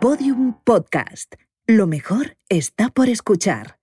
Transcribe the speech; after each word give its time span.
Podium 0.00 0.54
Podcast. 0.64 1.34
Lo 1.66 1.86
mejor 1.86 2.38
está 2.48 2.88
por 2.88 3.10
escuchar. 3.10 3.76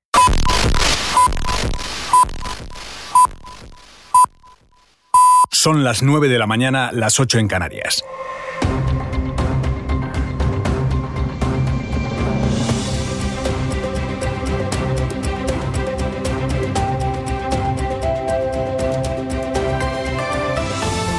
Son 5.52 5.84
las 5.84 6.02
9 6.02 6.28
de 6.28 6.40
la 6.40 6.48
mañana, 6.48 6.90
las 6.92 7.20
8 7.20 7.38
en 7.38 7.48
Canarias. 7.48 8.04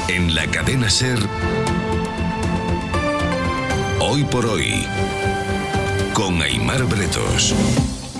En 0.08 0.34
la 0.34 0.50
cadena 0.50 0.90
Ser. 0.90 1.37
Hoy 4.18 4.24
por 4.24 4.46
hoy. 4.46 4.84
Con 6.12 6.42
Aymar 6.42 6.84
Bretos. 6.86 7.54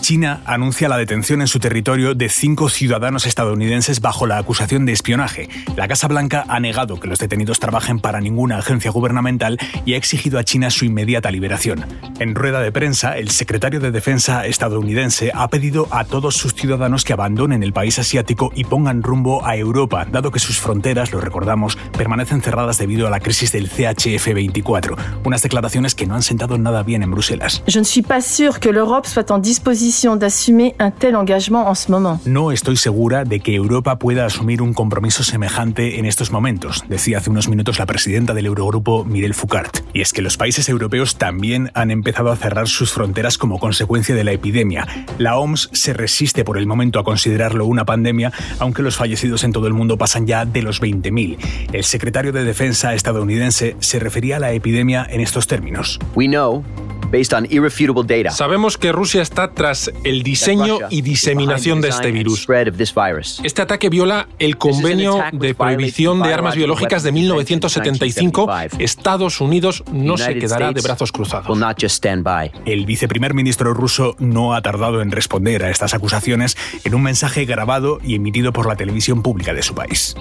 China 0.00 0.40
anuncia 0.46 0.88
la 0.88 0.96
detención 0.96 1.40
en 1.40 1.48
su 1.48 1.58
territorio 1.58 2.14
de 2.14 2.28
cinco 2.28 2.68
ciudadanos 2.68 3.26
estadounidenses 3.26 4.00
bajo 4.00 4.26
la 4.26 4.38
acusación 4.38 4.86
de 4.86 4.92
espionaje. 4.92 5.48
La 5.76 5.88
Casa 5.88 6.08
Blanca 6.08 6.44
ha 6.48 6.60
negado 6.60 7.00
que 7.00 7.08
los 7.08 7.18
detenidos 7.18 7.58
trabajen 7.58 7.98
para 8.00 8.20
ninguna 8.20 8.58
agencia 8.58 8.90
gubernamental 8.90 9.58
y 9.84 9.94
ha 9.94 9.96
exigido 9.96 10.38
a 10.38 10.44
China 10.44 10.70
su 10.70 10.84
inmediata 10.84 11.30
liberación. 11.30 11.84
En 12.20 12.34
rueda 12.34 12.60
de 12.60 12.72
prensa, 12.72 13.18
el 13.18 13.30
secretario 13.30 13.80
de 13.80 13.90
Defensa 13.90 14.46
estadounidense 14.46 15.30
ha 15.34 15.48
pedido 15.48 15.88
a 15.90 16.04
todos 16.04 16.36
sus 16.36 16.54
ciudadanos 16.54 17.04
que 17.04 17.12
abandonen 17.12 17.62
el 17.62 17.72
país 17.72 17.98
asiático 17.98 18.52
y 18.54 18.64
pongan 18.64 19.02
rumbo 19.02 19.44
a 19.44 19.56
Europa, 19.56 20.06
dado 20.10 20.30
que 20.30 20.38
sus 20.38 20.58
fronteras, 20.58 21.12
lo 21.12 21.20
recordamos, 21.20 21.76
permanecen 21.96 22.42
cerradas 22.42 22.78
debido 22.78 23.06
a 23.06 23.10
la 23.10 23.20
crisis 23.20 23.52
del 23.52 23.70
CHF-24. 23.70 24.96
Unas 25.24 25.42
declaraciones 25.42 25.94
que 25.94 26.06
no 26.06 26.14
han 26.14 26.22
sentado 26.22 26.58
nada 26.58 26.82
bien 26.82 27.02
en 27.02 27.10
Bruselas. 27.10 27.62
Je 27.66 27.78
ne 27.78 27.84
suis 27.84 28.06
pas 28.06 28.18
que 28.60 28.70
l'Europe 28.70 29.06
soit 29.06 29.30
en 29.30 29.40
disposition 29.40 29.87
d'assumer 30.18 30.74
un 30.78 30.90
tel 30.90 31.16
engagement 31.16 31.66
en 31.66 31.74
ce 31.74 31.90
moment. 31.90 32.20
No 32.26 32.52
estoy 32.52 32.76
segura 32.76 33.24
de 33.24 33.40
que 33.40 33.54
Europa 33.54 33.98
pueda 33.98 34.26
asumir 34.26 34.60
un 34.60 34.74
compromiso 34.74 35.22
semejante 35.22 35.98
en 35.98 36.04
estos 36.04 36.30
momentos, 36.30 36.84
decía 36.88 37.18
hace 37.18 37.30
unos 37.30 37.48
minutos 37.48 37.78
la 37.78 37.86
presidenta 37.86 38.34
del 38.34 38.46
Eurogrupo, 38.46 39.04
Mirel 39.04 39.34
Foucart. 39.34 39.78
Y 39.94 40.02
es 40.02 40.12
que 40.12 40.20
los 40.20 40.36
países 40.36 40.68
europeos 40.68 41.16
también 41.16 41.70
han 41.74 41.90
empezado 41.90 42.30
a 42.30 42.36
cerrar 42.36 42.68
sus 42.68 42.92
fronteras 42.92 43.38
como 43.38 43.58
consecuencia 43.58 44.14
de 44.14 44.24
la 44.24 44.32
epidemia. 44.32 44.86
La 45.18 45.38
OMS 45.38 45.70
se 45.72 45.94
resiste 45.94 46.44
por 46.44 46.58
el 46.58 46.66
momento 46.66 46.98
a 46.98 47.04
considerarlo 47.04 47.64
una 47.64 47.84
pandemia, 47.84 48.32
aunque 48.58 48.82
los 48.82 48.96
fallecidos 48.96 49.42
en 49.44 49.52
todo 49.52 49.66
el 49.66 49.74
mundo 49.74 49.96
pasan 49.96 50.26
ya 50.26 50.44
de 50.44 50.62
los 50.62 50.82
20.000. 50.82 51.38
El 51.72 51.84
secretario 51.84 52.32
de 52.32 52.44
Defensa 52.44 52.92
estadounidense 52.94 53.76
se 53.80 53.98
refería 53.98 54.36
a 54.36 54.40
la 54.40 54.52
epidemia 54.52 55.06
en 55.08 55.20
estos 55.20 55.46
términos. 55.46 55.98
We 56.14 56.26
know, 56.26 56.62
based 57.10 57.32
on 57.32 57.46
irrefutable 57.50 58.02
data, 58.04 58.30
Sabemos 58.34 58.76
que 58.78 58.92
Rusia 58.92 59.22
está 59.22 59.52
tras 59.52 59.90
el 60.04 60.22
diseño 60.22 60.78
y 60.90 61.02
diseminación 61.02 61.80
de 61.80 61.88
este 61.88 62.10
virus. 62.10 62.42
spread 62.42 62.68
of 62.68 62.76
this 62.76 62.94
virus. 62.94 63.40
Este 63.44 63.62
ataque 63.62 63.88
viola 63.88 64.28
el 64.38 64.56
convenio 64.58 65.22
de 65.32 65.54
prohibición 65.54 66.22
de 66.22 66.32
armas 66.34 66.54
biológicas 66.56 67.02
de 67.02 67.12
1975. 67.12 68.48
Estados 68.78 69.40
Unidos 69.40 69.82
no 69.92 70.16
se 70.16 70.24
United 70.24 70.40
quedará 70.40 70.66
de 70.66 70.80
States 70.80 70.84
brazos 70.84 71.10
Will 71.10 71.28
cruzados. 71.28 71.58
not 71.58 71.80
just 71.80 71.96
stand 71.96 72.22
by. 72.24 72.50
El 72.64 72.86
viceprimer 72.86 73.34
ministro 73.34 73.74
ruso 73.74 74.14
no 74.18 74.54
ha 74.54 74.62
tardado 74.62 75.00
en 75.02 75.10
responder 75.10 75.64
a 75.64 75.70
estas 75.70 75.94
acusaciones 75.94 76.56
en 76.84 76.94
un 76.94 77.02
mensaje 77.02 77.44
grabado 77.44 77.98
y 78.04 78.14
emitido 78.14 78.52
por 78.52 78.66
la 78.66 78.76
televisión 78.76 79.22
pública 79.22 79.52
de 79.54 79.62
su 79.62 79.74
país. 79.74 80.14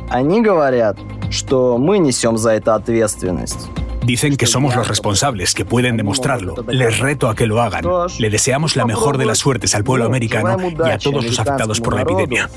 Dicen 4.08 4.38
que 4.38 4.48
somos 4.48 4.74
los 4.74 4.88
responsables, 4.88 5.54
que 5.54 5.66
pueden 5.66 5.98
demostrarlo. 5.98 6.56
Les 6.70 6.98
reto 7.00 7.28
a 7.28 7.36
que 7.36 7.46
lo 7.46 7.62
hagan. 7.62 7.84
Le 8.20 8.30
deseamos 8.30 8.78
la 8.78 8.86
mejor 8.86 9.18
de 9.18 9.26
las 9.26 9.38
suertes 9.38 9.76
al 9.76 9.84
pueblo 9.84 10.06
americano 10.06 10.56
y 10.64 10.90
a 10.90 10.98
todos 10.98 11.26
los 11.26 11.38
afectados 11.38 11.82
por 11.82 11.94
la 11.94 12.04
epidemia. 12.04 12.50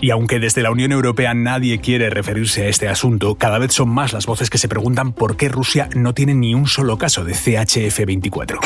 Y 0.00 0.10
aunque 0.10 0.40
desde 0.40 0.62
la 0.62 0.72
Unión 0.72 0.90
Europea 0.90 1.32
nadie 1.32 1.78
quiere 1.78 2.10
referirse 2.10 2.64
a 2.64 2.68
este 2.68 2.88
asunto, 2.88 3.36
cada 3.36 3.60
vez 3.60 3.72
son 3.72 3.88
más 3.88 4.12
las 4.12 4.26
voces 4.26 4.50
que 4.50 4.58
se 4.58 4.66
preguntan 4.66 5.12
por 5.12 5.36
qué 5.36 5.48
Rusia 5.48 5.88
no 5.94 6.12
tiene 6.12 6.34
ni 6.34 6.52
un 6.52 6.66
solo 6.66 6.98
caso 6.98 7.24
de 7.24 7.34
CHF-24. 7.34 8.58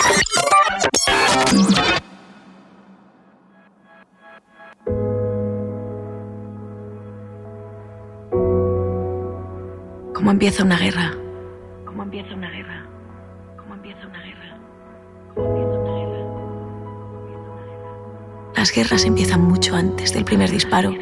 ¿Cómo 10.26 10.32
empieza 10.32 10.64
una 10.64 10.76
guerra? 10.76 11.12
¿Cómo 11.84 12.02
empieza 12.02 12.34
una 12.34 12.50
guerra? 12.50 12.84
¿Cómo 13.56 13.74
empieza 13.74 14.08
una 14.08 14.20
guerra? 14.24 14.58
¿Cómo 15.36 15.46
empieza 15.46 15.78
una 15.78 15.94
guerra? 15.94 16.18
Las 18.56 18.72
guerras 18.72 19.04
empiezan 19.04 19.42
mucho 19.44 19.76
antes 19.76 20.12
del 20.12 20.24
primer 20.24 20.50
disparo. 20.50 20.92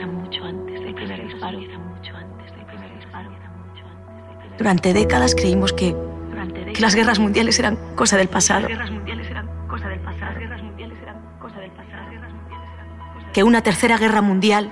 Durante 4.58 4.92
décadas 4.92 5.34
creímos 5.34 5.72
que, 5.72 5.96
que 6.74 6.80
las 6.82 6.94
guerras 6.94 7.18
mundiales 7.18 7.58
eran 7.58 7.78
cosa 7.96 8.18
del 8.18 8.28
pasado. 8.28 8.68
Que 13.32 13.42
una 13.42 13.62
tercera 13.62 13.96
guerra 13.96 14.20
mundial 14.20 14.70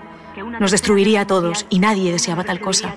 nos 0.61 0.71
destruiría 0.71 1.23
a 1.23 1.27
todos 1.27 1.67
y 1.71 1.79
nadie 1.79 2.13
deseaba 2.13 2.45
tal 2.45 2.61
cosa. 2.61 2.95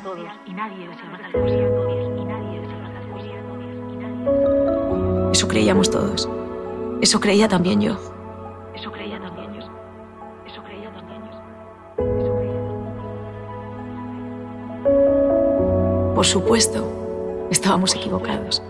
Eso 5.31 5.47
creíamos 5.49 5.89
todos. 5.91 6.29
Eso 7.01 7.19
creía 7.19 7.47
también 7.49 7.81
yo. 7.81 7.97
Eso 8.73 8.89
creía 8.91 9.19
también 9.19 9.53
yo. 9.53 9.61
Eso 10.47 10.63
creía 10.63 10.89
también 10.93 11.21
yo. 11.25 11.31
Por 16.15 16.25
supuesto, 16.25 17.47
estábamos 17.51 17.93
equivocados. 17.95 18.63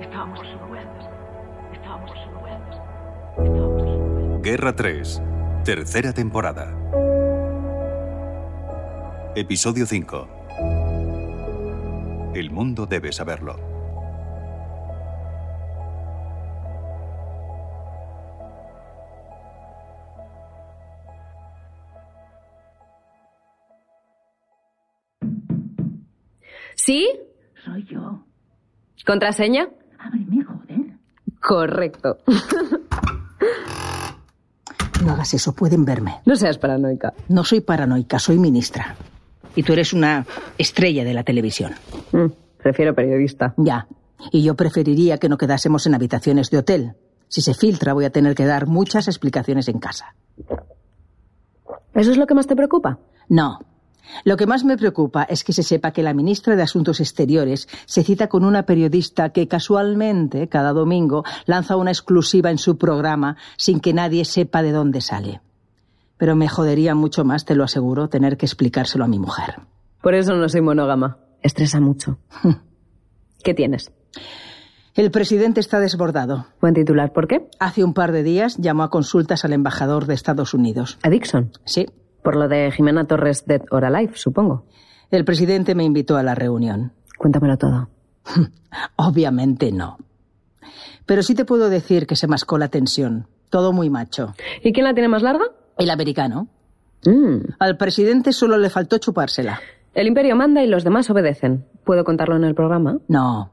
Estábamos 0.00 0.40
equivocados. 0.40 1.06
Estábamos 1.72 2.10
equivocados. 2.10 2.76
Guerra 4.42 4.76
3. 4.76 5.22
Tercera 5.64 6.12
temporada. 6.12 6.74
Episodio 9.34 9.86
5. 9.86 10.41
El 12.34 12.50
mundo 12.50 12.86
debe 12.86 13.12
saberlo. 13.12 13.56
¿Sí? 26.74 27.08
Soy 27.64 27.84
yo. 27.84 28.24
¿Contraseña? 29.06 29.68
Ábreme, 29.98 30.44
joder. 30.44 30.98
Correcto. 31.40 32.18
No 35.04 35.12
hagas 35.12 35.34
eso, 35.34 35.52
pueden 35.54 35.84
verme. 35.84 36.14
No 36.24 36.36
seas 36.36 36.58
paranoica. 36.58 37.12
No 37.28 37.44
soy 37.44 37.60
paranoica, 37.60 38.18
soy 38.18 38.38
ministra. 38.38 38.96
Y 39.54 39.62
tú 39.62 39.72
eres 39.74 39.92
una 39.92 40.24
estrella 40.58 41.04
de 41.04 41.12
la 41.12 41.24
televisión. 41.24 41.72
Mm, 42.12 42.26
prefiero 42.62 42.94
periodista. 42.94 43.54
Ya. 43.56 43.86
Y 44.30 44.42
yo 44.42 44.54
preferiría 44.54 45.18
que 45.18 45.28
no 45.28 45.38
quedásemos 45.38 45.86
en 45.86 45.94
habitaciones 45.94 46.50
de 46.50 46.58
hotel. 46.58 46.92
Si 47.28 47.40
se 47.40 47.54
filtra, 47.54 47.92
voy 47.92 48.04
a 48.04 48.10
tener 48.10 48.34
que 48.34 48.44
dar 48.44 48.66
muchas 48.66 49.08
explicaciones 49.08 49.68
en 49.68 49.78
casa. 49.78 50.14
¿Eso 51.94 52.10
es 52.10 52.16
lo 52.16 52.26
que 52.26 52.34
más 52.34 52.46
te 52.46 52.56
preocupa? 52.56 52.98
No. 53.28 53.58
Lo 54.24 54.36
que 54.36 54.46
más 54.46 54.64
me 54.64 54.76
preocupa 54.76 55.22
es 55.22 55.44
que 55.44 55.52
se 55.52 55.62
sepa 55.62 55.92
que 55.92 56.02
la 56.02 56.14
ministra 56.14 56.56
de 56.56 56.62
Asuntos 56.62 57.00
Exteriores 57.00 57.68
se 57.86 58.02
cita 58.02 58.28
con 58.28 58.44
una 58.44 58.64
periodista 58.64 59.30
que 59.30 59.48
casualmente 59.48 60.48
cada 60.48 60.72
domingo 60.72 61.24
lanza 61.46 61.76
una 61.76 61.90
exclusiva 61.90 62.50
en 62.50 62.58
su 62.58 62.76
programa 62.76 63.36
sin 63.56 63.80
que 63.80 63.94
nadie 63.94 64.24
sepa 64.24 64.62
de 64.62 64.72
dónde 64.72 65.00
sale. 65.00 65.40
Pero 66.18 66.36
me 66.36 66.48
jodería 66.48 66.94
mucho 66.94 67.24
más, 67.24 67.44
te 67.44 67.54
lo 67.54 67.64
aseguro, 67.64 68.08
tener 68.08 68.36
que 68.36 68.46
explicárselo 68.46 69.04
a 69.04 69.08
mi 69.08 69.18
mujer. 69.18 69.60
Por 70.02 70.14
eso 70.14 70.34
no 70.34 70.48
soy 70.48 70.60
monógama. 70.60 71.16
Estresa 71.42 71.80
mucho. 71.80 72.18
¿Qué 73.44 73.54
tienes? 73.54 73.92
El 74.94 75.10
presidente 75.10 75.60
está 75.60 75.80
desbordado. 75.80 76.46
Buen 76.60 76.74
titular. 76.74 77.12
¿Por 77.12 77.26
qué? 77.26 77.48
Hace 77.58 77.82
un 77.82 77.94
par 77.94 78.12
de 78.12 78.22
días 78.22 78.58
llamó 78.58 78.82
a 78.82 78.90
consultas 78.90 79.44
al 79.44 79.54
embajador 79.54 80.06
de 80.06 80.14
Estados 80.14 80.52
Unidos. 80.52 80.98
¿A 81.02 81.08
Dixon? 81.08 81.50
Sí. 81.64 81.86
Por 82.22 82.36
lo 82.36 82.46
de 82.46 82.70
Jimena 82.70 83.06
Torres 83.06 83.46
Dead 83.46 83.62
or 83.70 83.84
Alive, 83.84 84.12
supongo. 84.16 84.66
El 85.10 85.24
presidente 85.24 85.74
me 85.74 85.84
invitó 85.84 86.16
a 86.16 86.22
la 86.22 86.34
reunión. 86.34 86.92
Cuéntamelo 87.18 87.56
todo. 87.56 87.88
Obviamente 88.96 89.72
no. 89.72 89.98
Pero 91.06 91.22
sí 91.22 91.34
te 91.34 91.44
puedo 91.44 91.68
decir 91.68 92.06
que 92.06 92.16
se 92.16 92.26
mascó 92.28 92.58
la 92.58 92.68
tensión. 92.68 93.26
Todo 93.50 93.72
muy 93.72 93.90
macho. 93.90 94.34
¿Y 94.62 94.72
quién 94.72 94.84
la 94.84 94.94
tiene 94.94 95.08
más 95.08 95.22
larga? 95.22 95.44
El 95.78 95.90
americano. 95.90 96.48
Mm. 97.04 97.54
Al 97.58 97.76
presidente 97.76 98.32
solo 98.32 98.56
le 98.58 98.70
faltó 98.70 98.98
chupársela. 98.98 99.60
El 99.94 100.06
imperio 100.06 100.36
manda 100.36 100.62
y 100.62 100.66
los 100.66 100.84
demás 100.84 101.10
obedecen. 101.10 101.66
¿Puedo 101.84 102.04
contarlo 102.04 102.36
en 102.36 102.44
el 102.44 102.54
programa? 102.54 102.98
No. 103.08 103.50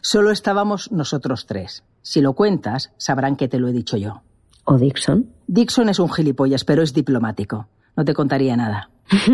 Solo 0.00 0.30
estábamos 0.30 0.92
nosotros 0.92 1.46
tres. 1.46 1.84
Si 2.02 2.20
lo 2.20 2.34
cuentas, 2.34 2.92
sabrán 2.98 3.36
que 3.36 3.48
te 3.48 3.58
lo 3.58 3.68
he 3.68 3.72
dicho 3.72 3.96
yo. 3.96 4.22
¿O 4.64 4.76
Dixon? 4.76 5.30
Dixon 5.46 5.88
es 5.88 5.98
un 5.98 6.10
gilipollas, 6.10 6.64
pero 6.64 6.82
es 6.82 6.92
diplomático. 6.92 7.68
No 7.96 8.04
te 8.04 8.12
contaría 8.12 8.56
nada. 8.56 8.90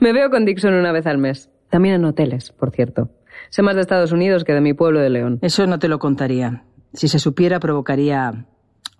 Me 0.00 0.12
veo 0.12 0.30
con 0.30 0.44
Dixon 0.44 0.74
una 0.74 0.92
vez 0.92 1.06
al 1.06 1.18
mes. 1.18 1.50
También 1.68 1.96
en 1.96 2.04
hoteles, 2.04 2.52
por 2.52 2.70
cierto. 2.70 3.10
Sé 3.50 3.62
más 3.62 3.74
de 3.74 3.80
Estados 3.80 4.12
Unidos 4.12 4.44
que 4.44 4.52
de 4.52 4.60
mi 4.60 4.74
pueblo 4.74 5.00
de 5.00 5.10
León. 5.10 5.38
Eso 5.42 5.66
no 5.66 5.78
te 5.78 5.88
lo 5.88 5.98
contaría. 5.98 6.64
Si 6.92 7.08
se 7.08 7.18
supiera, 7.18 7.58
provocaría 7.58 8.46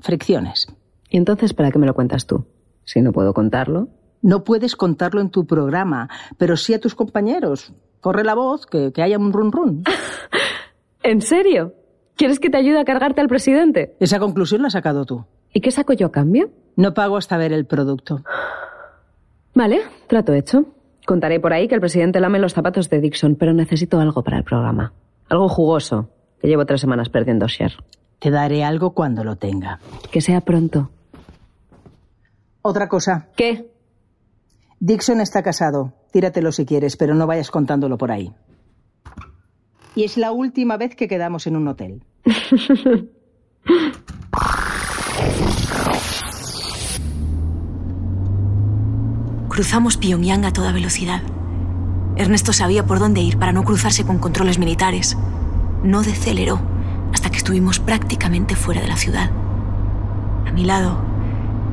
fricciones. 0.00 0.66
¿Y 1.10 1.16
entonces 1.16 1.54
para 1.54 1.70
qué 1.70 1.78
me 1.78 1.86
lo 1.86 1.94
cuentas 1.94 2.26
tú? 2.26 2.46
Si 2.84 3.00
no 3.00 3.12
puedo 3.12 3.34
contarlo. 3.34 3.88
No 4.22 4.44
puedes 4.44 4.76
contarlo 4.76 5.20
en 5.20 5.30
tu 5.30 5.46
programa, 5.46 6.08
pero 6.38 6.56
sí 6.56 6.72
a 6.74 6.80
tus 6.80 6.94
compañeros. 6.94 7.72
Corre 8.00 8.24
la 8.24 8.34
voz, 8.34 8.66
que, 8.66 8.92
que 8.92 9.02
haya 9.02 9.18
un 9.18 9.32
run 9.32 9.52
run. 9.52 9.84
¿En 11.02 11.20
serio? 11.20 11.74
¿Quieres 12.16 12.38
que 12.38 12.50
te 12.50 12.56
ayude 12.56 12.78
a 12.78 12.84
cargarte 12.84 13.20
al 13.20 13.28
presidente? 13.28 13.96
Esa 13.98 14.20
conclusión 14.20 14.62
la 14.62 14.68
has 14.68 14.74
sacado 14.74 15.04
tú. 15.04 15.24
¿Y 15.52 15.60
qué 15.60 15.70
saco 15.70 15.92
yo 15.92 16.06
a 16.06 16.12
cambio? 16.12 16.50
No 16.76 16.94
pago 16.94 17.16
hasta 17.16 17.36
ver 17.36 17.52
el 17.52 17.66
producto. 17.66 18.22
Vale, 19.54 19.82
trato 20.06 20.32
hecho. 20.32 20.66
Contaré 21.04 21.40
por 21.40 21.52
ahí 21.52 21.66
que 21.66 21.74
el 21.74 21.80
presidente 21.80 22.20
lame 22.20 22.38
los 22.38 22.54
zapatos 22.54 22.88
de 22.88 23.00
Dixon, 23.00 23.34
pero 23.34 23.52
necesito 23.52 23.98
algo 23.98 24.22
para 24.22 24.38
el 24.38 24.44
programa. 24.44 24.92
Algo 25.28 25.48
jugoso, 25.48 26.10
que 26.40 26.46
llevo 26.46 26.64
tres 26.64 26.80
semanas 26.80 27.08
perdiendo 27.08 27.48
share. 27.48 27.74
Te 28.20 28.30
daré 28.30 28.62
algo 28.62 28.92
cuando 28.92 29.24
lo 29.24 29.34
tenga. 29.34 29.80
Que 30.12 30.20
sea 30.20 30.42
pronto. 30.42 30.90
Otra 32.62 32.88
cosa. 32.88 33.28
¿Qué? 33.34 33.71
Dixon 34.84 35.20
está 35.20 35.44
casado. 35.44 35.94
Tíratelo 36.10 36.50
si 36.50 36.66
quieres, 36.66 36.96
pero 36.96 37.14
no 37.14 37.28
vayas 37.28 37.52
contándolo 37.52 37.96
por 37.96 38.10
ahí. 38.10 38.34
Y 39.94 40.02
es 40.02 40.16
la 40.16 40.32
última 40.32 40.76
vez 40.76 40.96
que 40.96 41.06
quedamos 41.06 41.46
en 41.46 41.54
un 41.54 41.68
hotel. 41.68 42.02
Cruzamos 49.48 49.96
Pyongyang 49.98 50.44
a 50.46 50.52
toda 50.52 50.72
velocidad. 50.72 51.22
Ernesto 52.16 52.52
sabía 52.52 52.84
por 52.84 52.98
dónde 52.98 53.20
ir 53.20 53.38
para 53.38 53.52
no 53.52 53.62
cruzarse 53.62 54.04
con 54.04 54.18
controles 54.18 54.58
militares. 54.58 55.16
No 55.84 56.02
deceleró 56.02 56.60
hasta 57.12 57.30
que 57.30 57.36
estuvimos 57.36 57.78
prácticamente 57.78 58.56
fuera 58.56 58.80
de 58.80 58.88
la 58.88 58.96
ciudad. 58.96 59.30
A 60.44 60.50
mi 60.50 60.64
lado, 60.64 60.98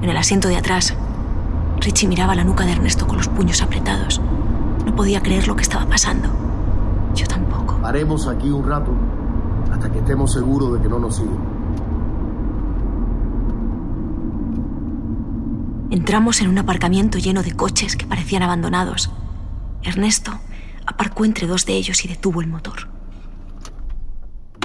en 0.04 0.10
el 0.10 0.18
asiento 0.18 0.48
de 0.48 0.58
atrás, 0.58 0.96
Richie 1.82 2.08
miraba 2.08 2.36
la 2.36 2.44
nuca 2.44 2.66
de 2.66 2.74
Ernesto 2.74 3.08
con 3.08 3.18
los 3.18 3.28
puños 3.28 3.62
apretados. 3.62 4.20
No 4.86 4.96
podía 4.96 5.22
creer 5.22 5.48
lo 5.48 5.56
que 5.56 5.64
estaba 5.64 5.86
pasando. 5.86 6.30
Yo 7.16 7.26
tampoco. 7.28 7.80
Haremos 7.84 8.28
aquí 8.28 8.50
un 8.50 8.68
rato 8.68 8.92
hasta 9.72 9.92
que 9.92 10.00
estemos 10.00 10.34
seguros 10.34 10.74
de 10.74 10.82
que 10.82 10.90
no 10.90 11.00
nos 11.00 11.16
siguen. 11.16 11.40
Entramos 15.92 16.42
en 16.42 16.50
un 16.50 16.58
aparcamiento 16.58 17.18
lleno 17.18 17.42
de 17.42 17.54
coches 17.54 17.96
que 17.96 18.06
parecían 18.06 18.44
abandonados. 18.44 19.10
Ernesto 19.82 20.32
aparcó 20.86 21.26
entre 21.26 21.48
dos 21.48 21.66
de 21.66 21.74
ellos 21.74 22.04
y 22.06 22.08
detuvo 22.08 22.42
el 22.42 22.48
motor. 22.48 22.90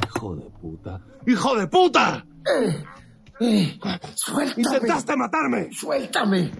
Hijo 0.04 0.36
de 0.36 0.50
puta. 0.50 1.00
¡Hijo 1.26 1.56
de 1.56 1.66
puta! 1.66 2.26
Eh, 2.46 2.84
eh, 3.40 3.78
suéltame. 4.14 4.62
¡Intentaste 4.62 5.16
matarme! 5.16 5.68
¡Suéltame! 5.72 6.50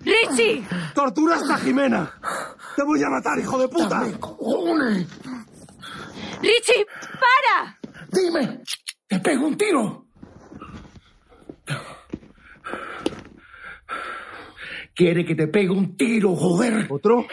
¡Richie! 0.00 0.66
¡Torturaste 0.94 1.52
a 1.52 1.58
Jimena! 1.58 2.12
¡Te 2.76 2.82
voy 2.82 3.02
a 3.02 3.08
matar, 3.08 3.38
hijo 3.38 3.58
de 3.58 3.68
puta! 3.68 4.02
cojones! 4.18 5.06
¡Richie! 6.42 6.86
¡Para! 7.20 7.78
¡Dime! 8.12 8.62
¡Te 9.06 9.18
pego 9.20 9.46
un 9.46 9.56
tiro! 9.56 10.06
Quiere 14.94 15.24
que 15.24 15.34
te 15.34 15.48
pegue 15.48 15.70
un 15.70 15.96
tiro, 15.96 16.36
joder. 16.36 16.86
¿Otro? 16.90 17.26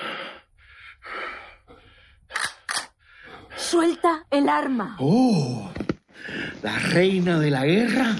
Suelta 3.57 4.25
el 4.31 4.47
arma. 4.47 4.95
Oh, 4.99 5.69
la 6.63 6.79
reina 6.79 7.39
de 7.39 7.51
la 7.51 7.65
guerra 7.65 8.15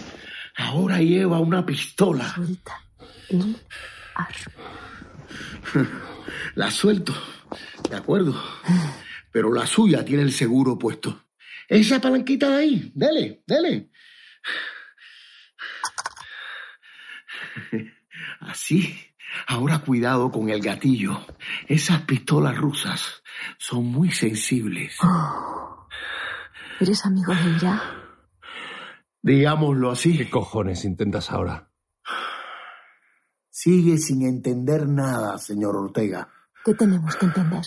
ahora 0.68 1.00
lleva 1.00 1.40
una 1.40 1.66
pistola. 1.66 2.34
Suelta 2.34 2.82
el 3.30 3.56
arma. 4.16 5.96
La 6.56 6.72
suelto, 6.72 7.14
de 7.90 7.96
acuerdo. 7.96 8.36
Pero 9.32 9.54
la 9.54 9.66
suya 9.66 10.04
tiene 10.04 10.24
el 10.24 10.32
seguro 10.32 10.78
puesto. 10.78 11.26
Esa 11.68 12.00
palanquita 12.02 12.50
de 12.50 12.56
ahí, 12.56 12.92
dele, 12.94 13.44
dele. 13.46 13.92
Así. 18.42 18.98
Ahora 19.48 19.80
cuidado 19.80 20.32
con 20.32 20.50
el 20.50 20.62
gatillo. 20.62 21.26
Esas 21.68 22.02
pistolas 22.02 22.58
rusas 22.58 23.24
son 23.58 23.86
muy 23.86 24.10
sensibles. 24.12 24.98
¿Eres 26.80 27.06
amigo 27.06 27.34
de 27.36 27.56
ella? 27.56 28.07
Digámoslo 29.22 29.92
así. 29.92 30.18
¿Qué 30.18 30.30
cojones 30.30 30.86
intentas 30.86 31.32
ahora? 31.32 31.72
Sigue 33.50 33.98
sin 33.98 34.22
entender 34.22 34.88
nada, 34.88 35.38
señor 35.38 35.76
Ortega. 35.76 36.30
¿Qué 36.64 36.74
tenemos 36.74 37.16
que 37.16 37.26
entender? 37.26 37.66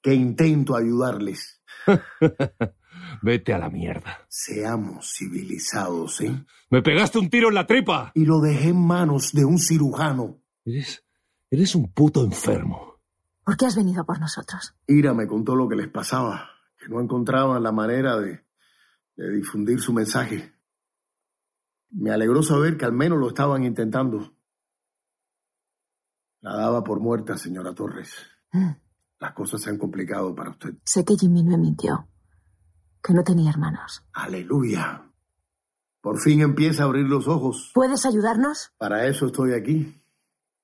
Que 0.00 0.14
intento 0.14 0.76
ayudarles. 0.76 1.62
Vete 3.22 3.52
a 3.52 3.58
la 3.58 3.70
mierda. 3.70 4.24
Seamos 4.28 5.12
civilizados, 5.16 6.20
¿eh? 6.20 6.44
¡Me 6.70 6.82
pegaste 6.82 7.18
un 7.18 7.28
tiro 7.28 7.48
en 7.48 7.54
la 7.54 7.66
tripa! 7.66 8.12
Y 8.14 8.24
lo 8.24 8.40
dejé 8.40 8.68
en 8.68 8.86
manos 8.86 9.32
de 9.32 9.44
un 9.44 9.58
cirujano. 9.58 10.40
Eres. 10.64 11.04
Eres 11.50 11.74
un 11.74 11.92
puto 11.92 12.24
enfermo. 12.24 13.00
¿Por 13.44 13.56
qué 13.56 13.66
has 13.66 13.76
venido 13.76 14.04
por 14.06 14.20
nosotros? 14.20 14.74
Ira 14.86 15.12
me 15.12 15.26
contó 15.26 15.56
lo 15.56 15.68
que 15.68 15.76
les 15.76 15.88
pasaba, 15.88 16.50
que 16.78 16.88
no 16.88 17.00
encontraban 17.00 17.62
la 17.62 17.72
manera 17.72 18.16
de, 18.16 18.44
de 19.16 19.30
difundir 19.30 19.80
su 19.80 19.92
mensaje. 19.92 20.52
Me 21.90 22.10
alegró 22.10 22.42
saber 22.42 22.76
que 22.76 22.84
al 22.84 22.92
menos 22.92 23.18
lo 23.18 23.28
estaban 23.28 23.64
intentando. 23.64 24.34
La 26.40 26.56
daba 26.56 26.82
por 26.82 27.00
muerta, 27.00 27.36
señora 27.36 27.74
Torres. 27.74 28.14
Mm. 28.52 28.70
Las 29.20 29.32
cosas 29.34 29.60
se 29.60 29.70
han 29.70 29.78
complicado 29.78 30.34
para 30.34 30.50
usted. 30.50 30.74
Sé 30.84 31.04
que 31.04 31.14
Jimmy 31.14 31.44
me 31.44 31.56
mintió. 31.56 32.08
Que 33.02 33.12
no 33.12 33.22
tenía 33.22 33.50
hermanos. 33.50 34.04
Aleluya. 34.12 35.08
Por 36.00 36.18
fin 36.18 36.40
empieza 36.40 36.82
a 36.82 36.86
abrir 36.86 37.06
los 37.06 37.28
ojos. 37.28 37.70
¿Puedes 37.74 38.04
ayudarnos? 38.04 38.72
Para 38.78 39.06
eso 39.06 39.26
estoy 39.26 39.52
aquí. 39.52 40.02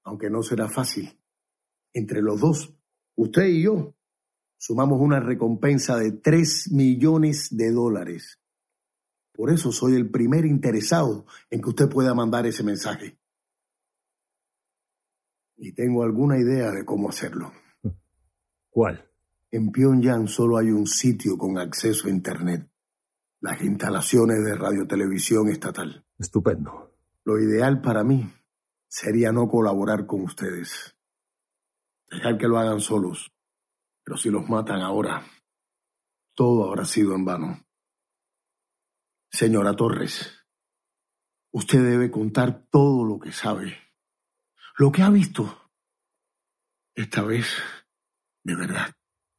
Aunque 0.02 0.31
no 0.31 0.43
será 0.43 0.69
fácil. 0.69 1.21
Entre 1.93 2.23
los 2.23 2.40
dos, 2.40 2.75
usted 3.14 3.47
y 3.47 3.62
yo, 3.62 3.95
sumamos 4.59 5.00
una 5.00 5.21
recompensa 5.21 5.97
de 5.97 6.12
3 6.12 6.73
millones 6.73 7.57
de 7.57 7.71
dólares. 7.71 8.41
Por 9.33 9.50
eso 9.50 9.71
soy 9.73 9.95
el 9.95 10.11
primer 10.11 10.45
interesado 10.45 11.25
en 11.49 11.62
que 11.62 11.71
usted 11.71 11.88
pueda 11.88 12.12
mandar 12.12 12.45
ese 12.45 12.65
mensaje. 12.65 13.19
Y 15.57 15.73
tengo 15.73 16.03
alguna 16.03 16.38
idea 16.38 16.71
de 16.73 16.85
cómo 16.85 17.09
hacerlo. 17.09 17.53
¿Cuál? 18.69 19.09
En 19.50 19.73
Pyongyang 19.73 20.29
solo 20.29 20.59
hay 20.59 20.71
un 20.71 20.87
sitio 20.87 21.38
con 21.38 21.57
acceso 21.59 22.09
a 22.09 22.11
Internet. 22.11 22.69
Las 23.41 23.62
instalaciones 23.62 24.45
de 24.45 24.55
radiotelevisión 24.57 25.49
estatal. 25.49 26.05
Estupendo. 26.19 26.93
Lo 27.25 27.38
ideal 27.38 27.81
para 27.81 28.03
mí 28.03 28.29
sería 28.88 29.33
no 29.33 29.49
colaborar 29.49 30.07
con 30.07 30.23
ustedes. 30.23 30.97
Dejar 32.11 32.38
que 32.38 32.49
lo 32.49 32.59
hagan 32.59 32.81
solos. 32.81 33.33
Pero 34.09 34.17
si 34.17 34.31
los 34.31 34.49
matan 34.49 34.81
ahora, 34.81 35.23
todo 36.35 36.67
habrá 36.67 36.87
sido 36.87 37.15
en 37.15 37.27
vano. 37.27 37.62
Señora 39.31 39.77
Torres, 39.77 40.33
usted 41.53 41.85
debe 41.85 42.11
contar 42.11 42.65
todo 42.71 43.05
lo 43.05 43.19
que 43.19 43.33
sabe, 43.33 43.77
lo 44.79 44.91
que 44.91 45.03
ha 45.03 45.11
visto. 45.11 45.61
Esta 46.95 47.21
vez, 47.21 47.49
de 48.45 48.57
verdad. 48.57 48.95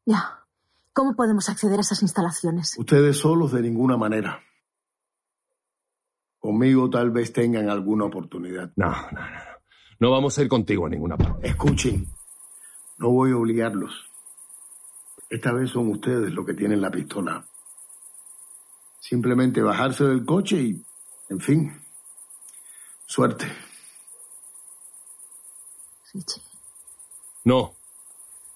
Ya. 0.06 0.46
¿Cómo 0.94 1.16
podemos 1.16 1.50
acceder 1.50 1.80
a 1.80 1.82
esas 1.82 2.04
instalaciones? 2.04 2.78
Ustedes 2.78 3.18
solos 3.18 3.52
de 3.52 3.64
ninguna 3.64 3.98
manera. 3.98 4.40
Conmigo 6.38 6.92
tal 6.92 7.10
vez 7.10 7.34
tengan 7.34 7.72
alguna 7.72 8.06
oportunidad. 8.06 8.72
No, 8.76 8.92
no, 8.92 9.20
no. 9.20 9.40
No 10.00 10.12
vamos 10.12 10.38
a 10.38 10.44
ir 10.44 10.48
contigo 10.48 10.86
a 10.86 10.90
ninguna 10.90 11.18
parte. 11.18 11.48
Escuchen, 11.48 12.06
no 13.00 13.10
voy 13.10 13.32
a 13.32 13.38
obligarlos. 13.38 14.09
Esta 15.30 15.54
vez 15.54 15.70
son 15.70 15.90
ustedes 15.90 16.34
los 16.34 16.46
que 16.46 16.56
tienen 16.56 16.82
la 16.82 16.90
pistola. 16.90 17.46
Simplemente 19.00 19.62
bajarse 19.62 20.04
del 20.06 20.26
coche 20.26 20.58
y, 20.58 20.86
en 21.30 21.40
fin, 21.40 21.82
suerte. 23.06 23.46
Richie. 26.14 26.42
No. 27.44 27.76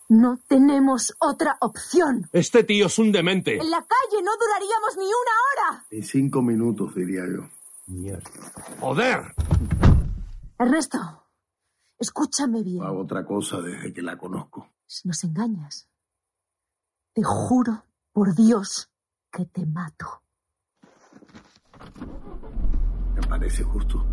No 0.09 0.39
tenemos 0.47 1.13
otra 1.19 1.57
opción. 1.61 2.27
Este 2.33 2.63
tío 2.63 2.87
es 2.87 2.99
un 2.99 3.11
demente. 3.11 3.57
En 3.57 3.69
la 3.69 3.77
calle 3.77 4.21
no 4.23 4.31
duraríamos 4.37 4.97
ni 4.97 5.05
una 5.05 5.71
hora. 5.71 5.85
En 5.89 6.03
cinco 6.03 6.41
minutos, 6.41 6.93
diría 6.95 7.23
yo. 7.25 7.47
¡Joder! 8.79 9.33
Ernesto, 10.59 10.99
escúchame 11.99 12.63
bien. 12.63 12.83
Hago 12.83 13.01
otra 13.01 13.25
cosa 13.25 13.61
desde 13.61 13.93
que 13.93 14.01
la 14.01 14.17
conozco. 14.17 14.69
Si 14.85 15.07
nos 15.07 15.23
engañas, 15.23 15.89
te 17.13 17.23
juro 17.23 17.85
por 18.11 18.33
Dios 18.35 18.89
que 19.31 19.45
te 19.45 19.65
mato. 19.65 20.23
Me 23.15 23.21
parece 23.27 23.63
justo. 23.63 24.03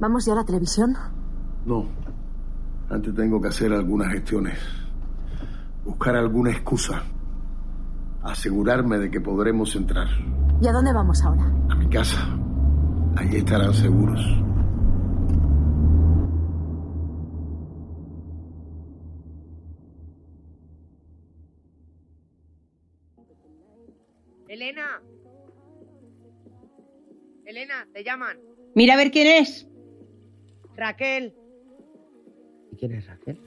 ¿Vamos 0.00 0.24
ya 0.24 0.32
a 0.32 0.36
la 0.36 0.44
televisión? 0.44 0.96
No. 1.64 1.84
Antes 2.88 3.14
tengo 3.14 3.40
que 3.40 3.48
hacer 3.48 3.72
algunas 3.72 4.12
gestiones. 4.12 4.58
Buscar 5.84 6.16
alguna 6.16 6.50
excusa. 6.50 7.02
Asegurarme 8.22 8.98
de 8.98 9.10
que 9.10 9.20
podremos 9.20 9.74
entrar. 9.74 10.06
¿Y 10.60 10.68
a 10.68 10.72
dónde 10.72 10.92
vamos 10.92 11.22
ahora? 11.22 11.44
A 11.68 11.74
mi 11.74 11.88
casa. 11.88 12.18
Allí 13.16 13.38
estarán 13.38 13.74
seguros. 13.74 14.20
Elena. 24.48 25.00
Elena, 27.44 27.86
te 27.92 28.02
llaman. 28.02 28.38
Mira 28.74 28.94
a 28.94 28.96
ver 28.96 29.10
quién 29.10 29.26
es. 29.26 29.66
Raquel. 30.76 31.34
¿Y 32.72 32.76
quién 32.76 32.92
es 32.92 33.06
Raquel? 33.06 33.38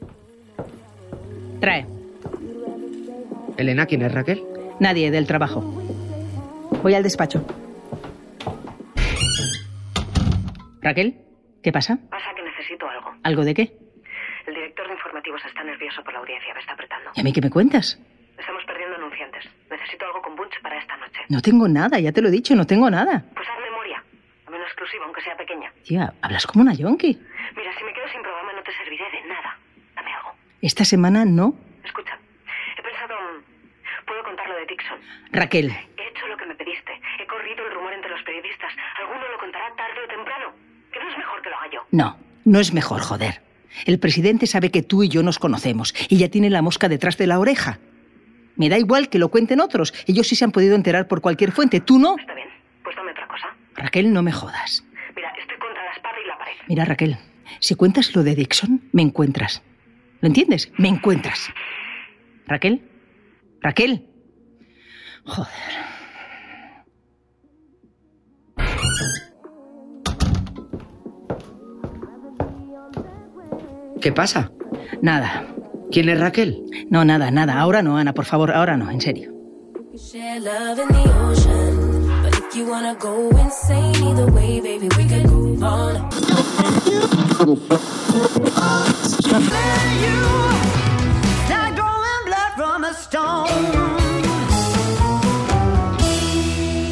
Trae. 1.60 1.86
Elena, 3.58 3.86
¿quién 3.86 4.02
es 4.02 4.12
Raquel? 4.14 4.44
Nadie 4.80 5.12
del 5.12 5.28
trabajo. 5.28 5.62
Voy 6.82 6.94
al 6.94 7.04
despacho. 7.04 7.46
Raquel, 10.82 11.16
¿qué 11.62 11.72
pasa? 11.72 12.00
Pasa 12.10 12.34
que 12.36 12.42
necesito 12.44 12.88
algo. 12.90 13.12
¿Algo 13.24 13.44
de 13.44 13.54
qué? 13.54 13.78
El 14.48 14.56
director 14.56 14.88
de 14.88 14.94
informativos 14.94 15.42
está 15.46 15.64
nervioso 15.64 16.04
por 16.04 16.14
la 16.14 16.20
audiencia, 16.20 16.54
me 16.56 16.60
está 16.60 16.74
apretando. 16.74 17.12
¿Y 17.16 17.20
a 17.20 17.24
mí 17.24 17.32
qué 17.32 17.42
me 17.42 17.52
cuentas? 17.52 18.00
Estamos 18.38 18.64
perdiendo 18.66 18.96
anunciantes. 18.96 19.46
Necesito 19.70 20.06
algo 20.08 20.22
con 20.24 20.36
Bunch 20.36 20.60
para 20.64 20.80
esta 20.80 20.98
noche. 20.98 21.21
No 21.32 21.42
tengo 21.42 21.66
nada, 21.70 21.98
ya 21.98 22.12
te 22.12 22.22
lo 22.22 22.28
he 22.28 22.32
dicho, 22.32 22.54
no 22.56 22.68
tengo 22.68 22.90
nada. 22.90 23.24
Pues 23.34 23.48
haz 23.48 23.60
memoria. 23.64 24.04
Dame 24.44 24.58
una 24.58 24.66
exclusiva, 24.66 25.06
aunque 25.06 25.22
sea 25.22 25.38
pequeña. 25.38 25.72
Tía, 25.88 26.14
hablas 26.22 26.46
como 26.46 26.62
una 26.62 26.74
yonki. 26.74 27.18
Mira, 27.56 27.72
si 27.78 27.84
me 27.86 27.94
quedo 27.94 28.08
sin 28.12 28.22
programa 28.22 28.52
no 28.52 28.62
te 28.64 28.72
serviré 28.74 29.06
de 29.16 29.30
nada. 29.30 29.58
Dame 29.96 30.12
algo. 30.14 30.32
Esta 30.62 30.84
semana 30.84 31.24
no. 31.24 31.56
Escucha, 31.86 32.20
he 32.78 32.82
pensado... 32.84 33.16
Puedo 34.06 34.24
contar 34.26 34.50
lo 34.50 34.56
de 34.56 34.66
Dixon. 34.66 35.00
Raquel, 35.32 35.70
He 35.72 36.08
hecho 36.10 36.28
lo 36.28 36.36
que 36.36 36.46
me 36.46 36.56
pediste. 36.56 36.92
He 37.18 37.26
corrido 37.28 37.66
el 37.66 37.74
rumor 37.76 37.94
entre 37.94 38.12
los 38.12 38.22
periodistas. 38.24 38.74
Alguno 39.00 39.22
lo 39.32 39.38
contará 39.40 39.74
tarde 39.78 40.04
o 40.04 40.08
temprano. 40.10 40.48
Que 40.92 41.00
no 41.00 41.10
es 41.10 41.18
mejor 41.18 41.42
que 41.42 41.50
lo 41.50 41.56
haga 41.56 41.70
yo. 41.72 41.86
no, 41.92 42.18
no 42.44 42.60
es 42.60 42.74
mejor, 42.74 43.00
joder. 43.00 43.42
El 43.86 44.00
presidente 44.00 44.48
sabe 44.48 44.70
que 44.70 44.84
tú 44.84 45.04
y 45.04 45.08
yo 45.08 45.24
nos 45.24 45.40
conocemos 45.40 45.94
y 46.10 46.18
ya 46.18 46.28
tiene 46.28 46.50
la 46.50 46.62
mosca 46.62 46.90
detrás 46.90 47.18
de 47.18 47.28
la 47.28 47.40
oreja. 47.40 47.80
Me 48.62 48.70
da 48.70 48.78
igual 48.78 49.10
que 49.10 49.18
lo 49.18 49.30
cuenten 49.30 49.60
otros. 49.60 49.92
Ellos 50.06 50.28
sí 50.28 50.36
se 50.36 50.46
han 50.46 50.52
podido 50.52 50.76
enterar 50.76 51.08
por 51.08 51.20
cualquier 51.20 51.52
fuente. 51.52 51.80
Tú 51.80 51.98
no. 51.98 52.16
Está 52.20 52.36
bien, 52.36 52.48
pues 52.84 52.96
dame 52.96 53.10
otra 53.10 53.28
cosa. 53.28 53.48
Raquel, 53.74 54.14
no 54.14 54.22
me 54.22 54.32
jodas. 54.32 54.86
Mira, 55.16 55.34
estoy 55.36 55.58
contra 55.58 55.84
la 55.84 55.92
espada 55.92 56.14
y 56.24 56.28
la 56.28 56.38
pared. 56.38 56.54
Mira, 56.68 56.86
Raquel, 56.86 57.18
si 57.60 57.74
cuentas 57.74 58.16
lo 58.16 58.22
de 58.22 58.36
Dixon, 58.36 58.88
me 58.92 59.02
encuentras. 59.02 59.64
¿Lo 60.20 60.28
entiendes? 60.28 60.72
Me 60.78 60.90
encuentras. 60.90 61.50
Raquel. 62.46 62.88
Raquel. 63.62 64.06
Joder. 65.26 65.50
¿Qué 74.00 74.12
pasa? 74.12 74.52
Nada. 75.02 75.48
¿Quién 75.92 76.08
es 76.10 76.20
Raquel? 76.20 76.88
No, 76.90 77.04
nada, 77.04 77.32
nada. 77.32 77.60
Ahora 77.60 77.82
no, 77.82 77.98
Ana, 77.98 78.14
por 78.14 78.26
favor, 78.26 78.52
ahora 78.52 78.78
no, 78.78 78.90
en 78.90 79.02
serio. 79.02 79.32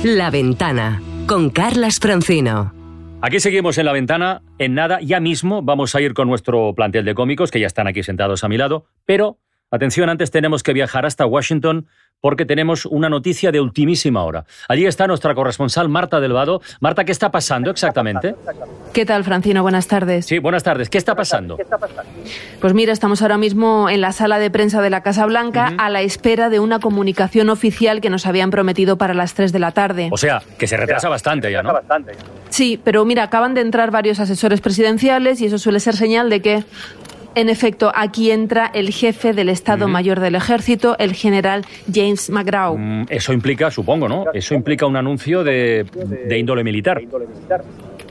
La 0.03 0.29
ventana 0.29 1.01
con 1.27 1.49
Carlas 1.49 1.99
Francino. 1.99 2.78
Aquí 3.21 3.41
seguimos 3.41 3.77
en 3.77 3.85
la 3.85 3.91
ventana. 3.91 4.41
En 4.59 4.75
nada, 4.75 4.99
ya 5.01 5.19
mismo 5.19 5.61
vamos 5.61 5.93
a 5.93 5.99
ir 5.99 6.13
con 6.13 6.29
nuestro 6.29 6.73
plantel 6.73 7.03
de 7.03 7.15
cómicos, 7.15 7.51
que 7.51 7.59
ya 7.59 7.67
están 7.67 7.85
aquí 7.85 8.01
sentados 8.01 8.45
a 8.45 8.47
mi 8.47 8.57
lado. 8.57 8.85
Pero, 9.05 9.39
atención, 9.71 10.09
antes 10.09 10.31
tenemos 10.31 10.63
que 10.63 10.73
viajar 10.73 11.05
hasta 11.05 11.25
Washington 11.25 11.87
porque 12.21 12.45
tenemos 12.45 12.85
una 12.85 13.09
noticia 13.09 13.51
de 13.51 13.61
ultimísima 13.61 14.23
hora. 14.23 14.45
Allí 14.67 14.85
está 14.85 15.07
nuestra 15.07 15.33
corresponsal 15.33 15.87
Marta 15.87 16.19
Delvado. 16.19 16.61
Marta, 16.81 17.05
¿qué 17.05 17.11
está 17.11 17.31
pasando 17.31 17.71
exactamente? 17.71 18.35
¿Qué 18.93 19.05
tal, 19.05 19.23
Francino? 19.23 19.61
Buenas 19.61 19.87
tardes. 19.87 20.25
Sí, 20.25 20.39
buenas 20.39 20.63
tardes. 20.63 20.89
¿Qué 20.89 20.97
está 20.97 21.15
pasando? 21.15 21.57
Pues 22.59 22.73
mira, 22.73 22.91
estamos 22.91 23.21
ahora 23.21 23.37
mismo 23.37 23.89
en 23.89 24.01
la 24.01 24.11
sala 24.11 24.39
de 24.39 24.51
prensa 24.51 24.81
de 24.81 24.89
la 24.89 25.01
Casa 25.01 25.25
Blanca 25.25 25.73
a 25.77 25.89
la 25.89 26.01
espera 26.01 26.49
de 26.49 26.59
una 26.59 26.79
comunicación 26.79 27.49
oficial 27.49 28.01
que 28.01 28.09
nos 28.09 28.25
habían 28.25 28.49
prometido 28.51 28.97
para 28.97 29.13
las 29.13 29.33
3 29.33 29.53
de 29.53 29.59
la 29.59 29.71
tarde. 29.71 30.09
O 30.11 30.17
sea, 30.17 30.41
que 30.57 30.67
se 30.67 30.75
retrasa 30.75 31.07
bastante 31.07 31.51
ya, 31.51 31.63
¿no? 31.63 31.73
Sí, 32.49 32.79
pero 32.83 33.05
mira, 33.05 33.23
acaban 33.23 33.53
de 33.53 33.61
entrar 33.61 33.91
varios 33.91 34.19
asesores 34.19 34.59
presidenciales 34.59 35.39
y 35.39 35.45
eso 35.45 35.57
suele 35.57 35.79
ser 35.79 35.95
señal 35.95 36.29
de 36.29 36.41
que, 36.41 36.63
en 37.39 37.49
efecto, 37.49 37.91
aquí 37.95 38.31
entra 38.31 38.69
el 38.73 38.91
jefe 38.91 39.33
del 39.33 39.49
Estado 39.49 39.87
Mayor 39.87 40.19
del 40.19 40.35
Ejército, 40.35 40.97
el 40.99 41.13
general 41.13 41.65
James 41.91 42.29
McGraw. 42.29 42.77
Mm, 42.77 43.05
Eso 43.09 43.33
implica, 43.33 43.71
supongo, 43.71 44.07
¿no? 44.09 44.25
Eso 44.33 44.53
implica 44.55 44.85
un 44.85 44.95
anuncio 44.97 45.43
de, 45.43 45.85
de 46.27 46.37
índole 46.37 46.63
militar. 46.63 47.01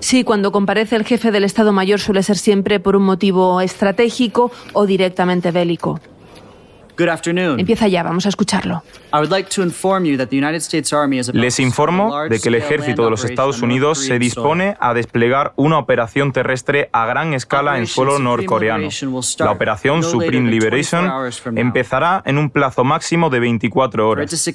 Sí, 0.01 0.25
cuando 0.25 0.53
comparece 0.53 0.97
el 0.97 1.05
jefe 1.05 1.31
del 1.31 1.45
Estado 1.45 1.73
Mayor 1.73 1.99
suele 2.01 2.23
ser 2.23 2.37
siempre 2.37 2.81
por 2.81 2.97
un 2.97 3.03
motivo 3.03 3.61
estratégico 3.61 4.51
o 4.73 4.87
directamente 4.87 5.51
bélico. 5.51 6.01
Good 6.99 7.09
afternoon. 7.11 7.61
Empieza 7.61 7.87
ya, 7.87 8.03
vamos 8.03 8.27
a 8.27 8.29
escucharlo. 8.29 8.83
Les 11.33 11.61
informo 11.61 12.25
de 12.29 12.41
que 12.41 12.49
el 12.49 12.57
ejército 12.57 13.05
de 13.05 13.11
los 13.11 13.25
Estados 13.25 13.63
Unidos 13.63 13.99
se 14.05 14.19
dispone 14.19 14.77
a 14.81 14.95
desplegar 14.95 15.53
una 15.55 15.79
operación 15.79 16.33
terrestre 16.33 16.91
a 16.93 17.07
gran 17.07 17.35
escala 17.35 17.79
en 17.79 17.87
suelo 17.87 18.19
norcoreano. 18.19 18.89
La 19.39 19.53
operación 19.53 20.03
Supreme 20.03 20.51
Liberation 20.51 21.09
empezará 21.55 22.21
en 22.27 22.37
un 22.37 22.51
plazo 22.51 22.83
máximo 22.83 23.31
de 23.31 23.39
24 23.39 24.03
For 24.03 24.19
it 24.21 24.33
horas. 24.33 24.51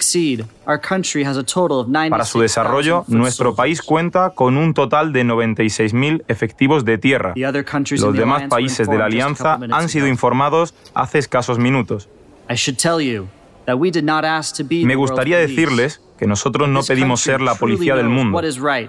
Para 0.66 2.26
su 2.26 2.40
96,000 2.40 2.42
desarrollo, 2.42 3.06
nuestro 3.08 3.56
país 3.56 3.82
cuenta 3.82 4.32
con 4.32 4.58
un 4.58 4.74
total 4.74 5.14
de 5.14 5.24
96.000 5.24 6.26
efectivos 6.28 6.84
de 6.84 6.98
tierra. 6.98 7.34
Los 7.36 8.14
demás 8.14 8.44
países 8.50 8.90
de 8.90 8.98
la 8.98 9.06
alianza 9.06 9.58
han 9.72 9.88
sido 9.88 10.08
informados 10.08 10.74
hace 10.94 11.20
escasos 11.20 11.58
minutos. 11.58 12.10
I 12.50 12.56
should 12.56 12.78
tell 12.78 13.02
you 13.02 13.28
that 13.66 13.78
we 13.78 13.92
did 13.92 14.04
not 14.04 14.26
ask 14.26 14.56
to 14.58 14.64
be 14.64 14.86
Me 14.86 14.96
gustaría 14.96 15.38
decirles 15.38 16.02
que 16.18 16.28
nosotros 16.28 16.70
no 16.70 16.84
pedimos 16.84 17.22
ser 17.22 17.42
la 17.42 17.56
policía 17.56 17.96
del 17.96 18.08
mundo, 18.08 18.40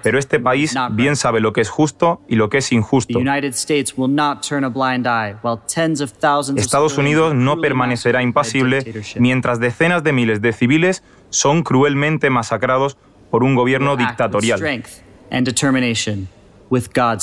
pero 0.03 0.19
este 0.19 0.39
país 0.39 0.75
bien 0.91 1.15
sabe 1.15 1.39
lo 1.39 1.53
que 1.53 1.61
es 1.61 1.69
justo 1.69 2.21
y 2.27 2.35
lo 2.35 2.49
que 2.49 2.59
es 2.59 2.71
injusto. 2.71 3.19
The 3.19 3.19
United 3.19 3.53
States 3.53 3.93
will 3.97 4.13
not 4.13 4.45
turn 4.47 4.63
a 4.63 4.69
blind 4.69 5.05
eye 5.05 5.35
while 5.43 5.59
tens 5.73 6.01
of 6.01 6.11
thousands 6.13 6.59
of 6.59 6.65
Estados 6.65 6.97
Unidos 6.97 7.33
no 7.33 7.59
permanecerá 7.59 8.21
impasible 8.21 8.85
mientras 9.17 9.59
decenas 9.59 10.03
de 10.03 10.13
miles 10.13 10.41
de 10.41 10.53
civiles 10.53 11.03
son 11.29 11.63
cruelmente 11.63 12.29
masacrados 12.29 12.97
por 13.31 13.43
un 13.43 13.55
gobierno 13.55 13.97
dictatorial. 13.97 14.61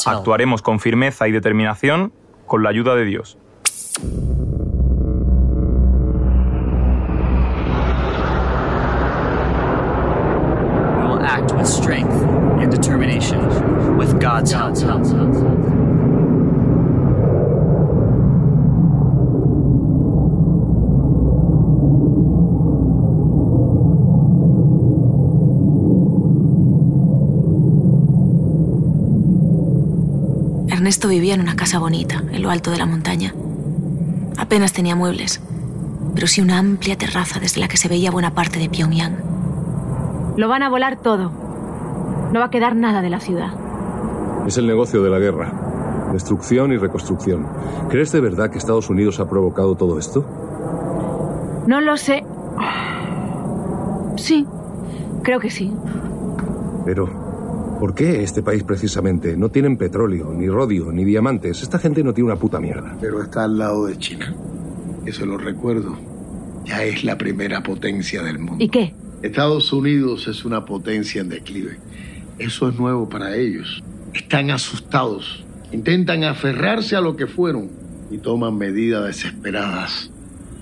Actuaremos 0.05 0.63
con 0.63 0.81
firmeza 0.81 1.29
y 1.29 1.33
determinación 1.33 2.13
con 2.47 2.63
la 2.63 2.69
ayuda 2.69 2.95
de 2.95 3.05
Dios. 3.05 3.39
With 11.63 11.71
strength 11.71 12.11
and 12.61 12.73
determination 12.73 13.97
with 13.97 14.21
God's 14.21 14.53
help. 14.53 14.77
Ernesto 30.69 31.09
vivía 31.09 31.35
en 31.35 31.41
una 31.41 31.55
casa 31.55 31.79
bonita, 31.79 32.25
en 32.33 32.43
lo 32.43 32.51
alto 32.51 32.73
de 32.73 32.79
la 32.79 32.87
montaña. 32.87 33.35
Apenas 34.37 34.73
tenía 34.73 34.97
muebles, 34.97 35.41
pero 36.15 36.27
sí 36.27 36.41
una 36.41 36.59
amplia 36.59 36.99
terraza 36.99 37.39
desde 37.39 37.61
la 37.61 37.69
que 37.69 37.77
se 37.77 37.89
veía 37.89 38.11
buena 38.11 38.35
parte 38.35 38.59
de 38.59 38.69
Pyongyang. 38.69 39.17
Lo 40.37 40.49
van 40.49 40.65
a 40.65 40.69
volar 40.69 40.97
todo. 40.97 41.42
No 42.33 42.41
va 42.41 42.47
a 42.47 42.51
quedar 42.51 42.75
nada 42.75 43.03
de 43.03 43.11
la 43.11 43.21
ciudad. 43.21 43.51
Es 44.47 44.57
el 44.57 44.67
negocio 44.67 45.03
de 45.03 45.11
la 45.11 45.19
guerra. 45.19 46.11
Destrucción 46.13 46.73
y 46.73 46.79
reconstrucción. 46.79 47.47
¿Crees 47.91 48.11
de 48.13 48.21
verdad 48.21 48.51
que 48.51 48.59
Estados 48.59 48.89
Unidos 48.91 49.21
ha 49.21 49.29
provocado 49.29 49.75
todo 49.77 49.99
esto? 49.99 50.25
No 51.67 51.81
lo 51.81 51.97
sé. 51.97 52.25
Sí, 54.17 54.47
creo 55.23 55.41
que 55.41 55.51
sí. 55.51 55.73
Pero, 56.85 57.77
¿por 57.79 57.95
qué 57.95 58.23
este 58.23 58.43
país 58.43 58.63
precisamente? 58.63 59.37
No 59.37 59.51
tienen 59.51 59.77
petróleo, 59.77 60.33
ni 60.35 60.49
rodio, 60.49 60.91
ni 60.91 61.05
diamantes. 61.05 61.63
Esta 61.63 61.79
gente 61.79 62.03
no 62.03 62.15
tiene 62.15 62.31
una 62.31 62.39
puta 62.39 62.59
mierda. 62.61 62.97
Pero 63.01 63.23
está 63.23 63.45
al 63.45 63.59
lado 63.59 63.87
de 63.87 63.99
China. 63.99 64.35
Eso 65.05 65.27
lo 65.27 65.37
recuerdo. 65.37 65.97
Ya 66.65 66.83
es 66.83 67.05
la 67.05 67.19
primera 67.19 67.63
potencia 67.63 68.23
del 68.23 68.39
mundo. 68.39 68.65
¿Y 68.65 68.69
qué? 68.69 68.95
Estados 69.23 69.73
Unidos 69.73 70.27
es 70.29 70.45
una 70.45 70.65
potencia 70.65 71.21
en 71.21 71.29
declive. 71.29 71.79
Eso 72.43 72.69
es 72.69 72.77
nuevo 72.77 73.09
para 73.09 73.37
ellos. 73.37 73.85
Están 74.13 74.51
asustados. 74.51 75.45
Intentan 75.71 76.25
aferrarse 76.25 76.97
a 76.97 77.01
lo 77.01 77.15
que 77.15 77.29
fueron 77.29 77.71
y 78.11 78.19
toman 78.19 78.59
medidas 78.59 79.07
desesperadas. 79.07 80.11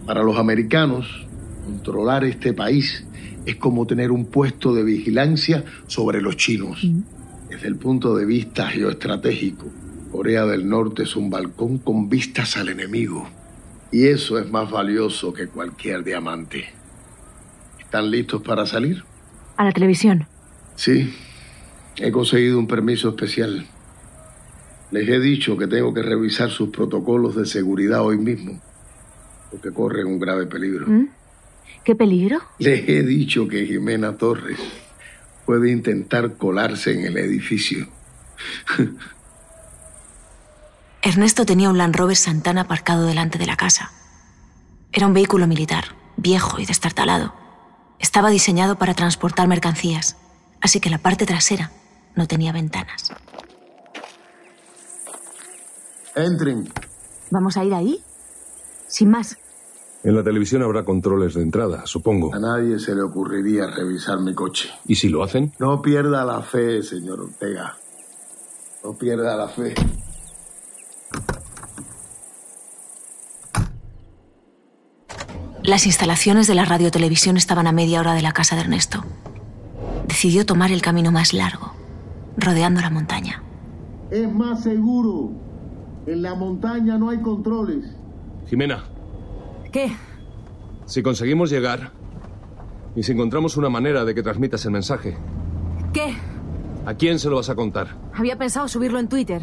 Para 0.04 0.22
los 0.22 0.36
americanos, 0.36 1.26
controlar 1.64 2.24
este 2.24 2.52
país 2.52 3.06
es 3.46 3.56
como 3.56 3.86
tener 3.86 4.10
un 4.10 4.26
puesto 4.26 4.74
de 4.74 4.84
vigilancia 4.84 5.64
sobre 5.86 6.20
los 6.20 6.36
chinos. 6.36 6.86
Desde 7.48 7.66
el 7.66 7.76
punto 7.76 8.14
de 8.14 8.26
vista 8.26 8.66
geoestratégico, 8.66 9.64
Corea 10.12 10.44
del 10.44 10.68
Norte 10.68 11.04
es 11.04 11.16
un 11.16 11.30
balcón 11.30 11.78
con 11.78 12.10
vistas 12.10 12.58
al 12.58 12.68
enemigo. 12.68 13.26
Y 13.90 14.08
eso 14.08 14.38
es 14.38 14.50
más 14.50 14.70
valioso 14.70 15.32
que 15.32 15.48
cualquier 15.48 16.04
diamante. 16.04 16.66
¿Están 17.78 18.10
listos 18.10 18.42
para 18.42 18.66
salir? 18.66 19.02
A 19.56 19.64
la 19.64 19.72
televisión. 19.72 20.26
Sí. 20.76 21.10
He 21.96 22.10
conseguido 22.10 22.58
un 22.58 22.66
permiso 22.66 23.10
especial. 23.10 23.66
Les 24.90 25.08
he 25.08 25.20
dicho 25.20 25.56
que 25.56 25.66
tengo 25.66 25.94
que 25.94 26.02
revisar 26.02 26.50
sus 26.50 26.70
protocolos 26.70 27.36
de 27.36 27.46
seguridad 27.46 28.02
hoy 28.02 28.18
mismo, 28.18 28.60
porque 29.50 29.70
corren 29.72 30.06
un 30.06 30.18
grave 30.18 30.46
peligro. 30.46 30.86
¿Mm? 30.86 31.08
¿Qué 31.84 31.94
peligro? 31.94 32.40
Les 32.58 32.88
he 32.88 33.02
dicho 33.02 33.48
que 33.48 33.66
Jimena 33.66 34.16
Torres 34.16 34.58
puede 35.46 35.70
intentar 35.70 36.36
colarse 36.36 36.92
en 36.92 37.06
el 37.06 37.16
edificio. 37.16 37.88
Ernesto 41.02 41.46
tenía 41.46 41.70
un 41.70 41.78
Land 41.78 41.96
Rover 41.96 42.16
Santana 42.16 42.62
aparcado 42.62 43.06
delante 43.06 43.38
de 43.38 43.46
la 43.46 43.56
casa. 43.56 43.90
Era 44.92 45.06
un 45.06 45.14
vehículo 45.14 45.46
militar, 45.46 45.96
viejo 46.16 46.60
y 46.60 46.66
destartalado. 46.66 47.34
Estaba 47.98 48.28
diseñado 48.28 48.76
para 48.76 48.94
transportar 48.94 49.48
mercancías, 49.48 50.16
así 50.60 50.80
que 50.80 50.90
la 50.90 50.98
parte 50.98 51.26
trasera 51.26 51.70
no 52.14 52.26
tenía 52.26 52.52
ventanas. 52.52 53.12
Entren. 56.14 56.68
¿Vamos 57.30 57.56
a 57.56 57.64
ir 57.64 57.74
ahí? 57.74 58.02
Sin 58.88 59.10
más. 59.10 59.38
En 60.02 60.16
la 60.16 60.24
televisión 60.24 60.62
habrá 60.62 60.84
controles 60.84 61.34
de 61.34 61.42
entrada, 61.42 61.86
supongo. 61.86 62.34
A 62.34 62.38
nadie 62.38 62.78
se 62.78 62.94
le 62.94 63.02
ocurriría 63.02 63.66
revisar 63.66 64.18
mi 64.20 64.34
coche. 64.34 64.70
¿Y 64.86 64.94
si 64.96 65.08
lo 65.08 65.22
hacen? 65.22 65.52
No 65.58 65.82
pierda 65.82 66.24
la 66.24 66.40
fe, 66.40 66.82
señor 66.82 67.20
Ortega. 67.20 67.76
No 68.82 68.96
pierda 68.96 69.36
la 69.36 69.48
fe. 69.48 69.74
Las 75.62 75.84
instalaciones 75.84 76.46
de 76.46 76.54
la 76.54 76.64
radiotelevisión 76.64 77.36
estaban 77.36 77.66
a 77.66 77.72
media 77.72 78.00
hora 78.00 78.14
de 78.14 78.22
la 78.22 78.32
casa 78.32 78.56
de 78.56 78.62
Ernesto. 78.62 79.04
Decidió 80.10 80.44
tomar 80.44 80.72
el 80.72 80.82
camino 80.82 81.12
más 81.12 81.32
largo, 81.32 81.72
rodeando 82.36 82.80
la 82.80 82.90
montaña. 82.90 83.44
Es 84.10 84.30
más 84.30 84.64
seguro. 84.64 85.30
En 86.04 86.22
la 86.22 86.34
montaña 86.34 86.98
no 86.98 87.10
hay 87.10 87.18
controles. 87.22 87.84
Jimena, 88.48 88.82
¿Qué? 89.70 89.92
si 90.86 91.00
conseguimos 91.04 91.48
llegar 91.48 91.92
y 92.96 93.04
si 93.04 93.12
encontramos 93.12 93.56
una 93.56 93.68
manera 93.68 94.04
de 94.04 94.12
que 94.12 94.24
transmitas 94.24 94.64
el 94.64 94.72
mensaje, 94.72 95.16
¿Qué? 95.92 96.16
¿a 96.86 96.94
quién 96.94 97.20
se 97.20 97.30
lo 97.30 97.36
vas 97.36 97.48
a 97.48 97.54
contar? 97.54 97.96
Había 98.12 98.36
pensado 98.36 98.66
subirlo 98.66 98.98
en 98.98 99.08
Twitter. 99.08 99.40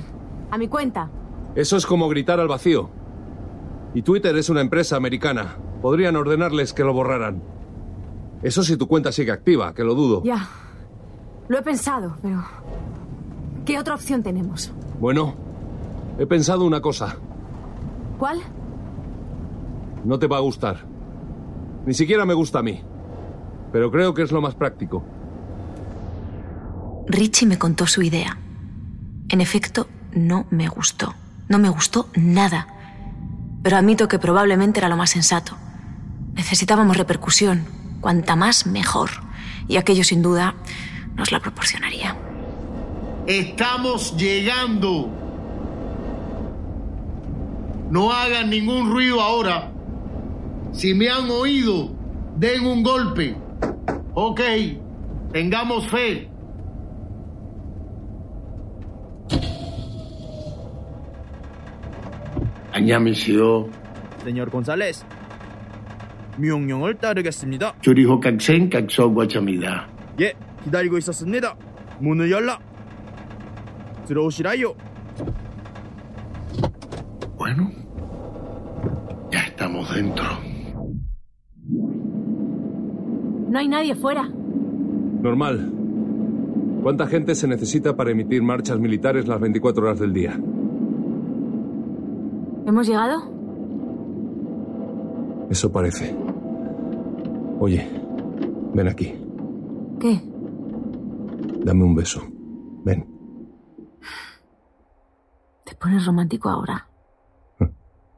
A 0.52 0.58
mi 0.58 0.68
cuenta. 0.68 1.10
Eso 1.56 1.78
es 1.78 1.86
como 1.86 2.10
gritar 2.10 2.42
al 2.42 2.50
vacío. 2.50 2.90
Y 3.94 4.02
Twitter 4.02 4.36
es 4.36 4.50
una 4.50 4.60
empresa 4.60 4.98
americana. 4.98 5.56
Podrían 5.82 6.18
ordenarles 6.18 6.74
que 6.74 6.84
lo 6.84 6.92
borraran. 6.92 7.42
Eso 8.44 8.64
si 8.64 8.78
tu 8.78 8.88
cuenta 8.88 9.12
sigue 9.12 9.32
activa, 9.32 9.74
que 9.74 9.84
lo 9.84 9.96
dudo. 9.96 10.24
Ya. 10.24 10.48
Lo 11.48 11.58
he 11.58 11.62
pensado, 11.62 12.18
pero... 12.22 12.44
¿Qué 13.66 13.80
otra 13.80 13.96
opción 13.96 14.24
tenemos? 14.24 14.72
Bueno, 15.00 15.36
he 16.18 16.26
pensado 16.26 16.66
una 16.66 16.82
cosa. 16.82 17.18
¿Cuál? 18.18 18.40
No 20.06 20.20
te 20.20 20.28
va 20.28 20.38
a 20.38 20.42
gustar. 20.42 20.86
Ni 21.86 21.94
siquiera 21.94 22.26
me 22.26 22.34
gusta 22.34 22.60
a 22.60 22.64
mí. 22.64 22.82
Pero 23.72 23.92
creo 23.92 24.14
que 24.14 24.22
es 24.22 24.32
lo 24.32 24.42
más 24.42 24.56
práctico. 24.56 25.04
Richie 27.08 27.48
me 27.48 27.58
contó 27.58 27.88
su 27.88 28.02
idea. 28.02 28.38
En 29.30 29.42
efecto, 29.42 29.88
no 30.14 30.46
me 30.50 30.68
gustó. 30.68 31.14
No 31.50 31.60
me 31.60 31.70
gustó 31.70 32.08
nada. 32.16 32.68
Pero 33.64 33.78
admito 33.78 34.08
que 34.08 34.20
probablemente 34.20 34.80
era 34.80 34.90
lo 34.90 34.98
más 34.98 35.10
sensato. 35.10 35.56
Necesitábamos 36.34 36.98
repercusión. 36.98 37.66
Cuanta 38.02 38.36
más, 38.36 38.66
mejor. 38.68 39.10
Y 39.68 39.78
aquello, 39.78 40.04
sin 40.04 40.22
duda, 40.22 40.56
nos 41.16 41.32
la 41.32 41.40
proporcionaría. 41.40 42.16
Estamos 43.26 44.16
llegando. 44.16 45.10
No 47.90 48.12
hagan 48.12 48.50
ningún 48.50 48.92
ruido 48.92 49.22
ahora. 49.22 49.72
Si 50.72 50.94
me 50.94 51.10
han 51.10 51.30
oído, 51.30 51.90
den 52.38 52.66
un 52.66 52.84
golpe. 52.84 53.36
Ok, 54.14 54.42
tengamos 55.32 55.88
fe. 55.88 56.30
Añame 62.74 63.16
Señor 63.16 64.50
González, 64.52 65.04
명령을 66.39 66.95
따르겠습니다. 66.95 67.75
조리호 67.81 68.21
각생 68.21 68.69
각서과점이다. 68.71 69.89
예, 70.21 70.33
기다리고 70.65 70.99
있었습니다. 70.99 71.57
문을 72.01 72.31
열라. 72.31 72.59
들어오시라요. 74.07 74.75
Bueno, 77.37 77.71
ya 79.33 79.41
estamos 79.47 79.93
dentro. 79.95 80.25
No 83.51 83.59
hay 83.59 83.69
nadie 83.69 83.95
fuera. 83.95 84.29
Normal. 85.23 85.71
¿Cuánta 86.83 87.07
gente 87.07 87.35
se 87.35 87.47
necesita 87.47 87.95
para 87.95 88.11
emitir 88.11 88.43
marchas 88.43 88.79
militares 88.79 89.29
las 89.29 89.41
24 89.41 89.85
horas 89.85 90.01
del 90.01 90.13
día? 90.13 90.33
¿Hemos 92.67 92.89
llegado? 92.89 93.31
Eso 95.51 95.71
parece. 95.71 96.17
Oye, 97.60 97.90
ven 98.74 98.88
aquí. 98.88 99.20
¿Qué? 100.00 100.22
Dame 101.64 101.84
un 101.84 101.96
beso. 101.96 102.22
Ven. 102.86 103.06
Te 105.64 105.76
pones 105.76 106.06
romántico 106.06 106.50
ahora. 106.50 106.88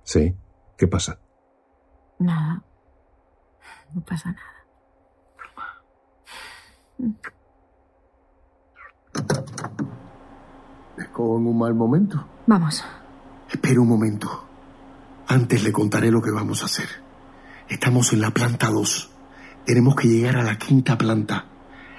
¿Sí? 0.04 0.36
¿Qué 0.78 0.88
pasa? 0.88 1.20
Nada. 2.20 2.64
No 3.94 4.02
pasa 4.02 4.32
nada. 4.32 4.60
¿Les 10.98 11.08
cojo 11.10 11.38
en 11.38 11.48
un 11.48 11.58
mal 11.58 11.74
momento? 11.74 12.26
Vamos. 12.46 12.84
Espera 13.50 13.80
un 13.80 13.88
momento. 13.88 14.46
Antes 15.28 15.64
le 15.64 15.72
contaré 15.72 16.12
lo 16.12 16.22
que 16.22 16.32
vamos 16.32 16.62
a 16.62 16.66
hacer. 16.66 16.90
Estamos 17.70 18.12
en 18.14 18.22
la 18.22 18.32
planta 18.32 18.70
2. 18.70 19.19
Tenemos 19.66 19.96
que 19.96 20.08
llegar 20.08 20.38
a 20.38 20.44
la 20.44 20.58
quinta 20.58 20.98
planta. 20.98 21.46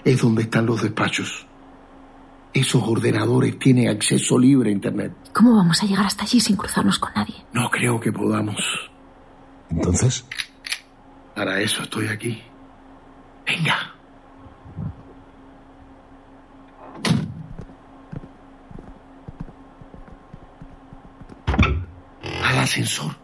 Es 0.04 0.20
donde 0.22 0.42
están 0.42 0.66
los 0.66 0.82
despachos. 0.82 1.46
Esos 2.52 2.82
ordenadores 2.82 3.58
tienen 3.58 3.88
acceso 3.88 4.38
libre 4.38 4.70
a 4.70 4.72
Internet. 4.72 5.12
¿Cómo 5.32 5.54
vamos 5.56 5.82
a 5.82 5.86
llegar 5.86 6.06
hasta 6.06 6.24
allí 6.24 6.40
sin 6.40 6.56
cruzarnos 6.56 6.98
con 6.98 7.12
nadie? 7.14 7.34
No 7.52 7.70
creo 7.70 8.00
que 8.00 8.12
podamos. 8.12 8.56
Entonces, 9.70 10.24
Para 11.34 11.60
eso 11.60 11.82
estoy 11.82 12.08
aquí. 12.08 12.42
Venga. 13.46 13.94
Al 22.44 22.58
ascensor. 22.58 23.14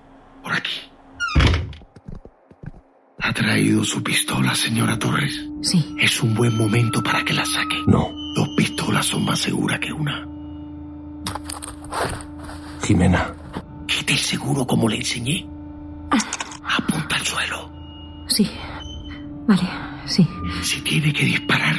Por 0.42 0.52
aquí. 0.52 0.85
¿Ha 3.46 3.50
traído 3.50 3.84
su 3.84 4.02
pistola, 4.02 4.56
señora 4.56 4.98
Torres? 4.98 5.48
Sí. 5.62 5.94
Es 6.00 6.20
un 6.20 6.34
buen 6.34 6.56
momento 6.56 7.00
para 7.00 7.24
que 7.24 7.32
la 7.32 7.44
saque. 7.46 7.76
No. 7.86 8.10
Dos 8.34 8.48
pistolas 8.56 9.06
son 9.06 9.24
más 9.24 9.38
seguras 9.38 9.78
que 9.78 9.92
una. 9.92 10.26
Jimena. 12.82 13.32
Quite 13.86 14.14
el 14.14 14.18
seguro 14.18 14.66
como 14.66 14.88
le 14.88 14.96
enseñé. 14.96 15.46
Apunta 16.76 17.14
al 17.14 17.22
suelo. 17.24 17.72
Sí. 18.26 18.50
Vale, 19.46 19.70
sí. 20.06 20.26
Si 20.62 20.80
tiene 20.80 21.12
que 21.12 21.26
disparar, 21.26 21.76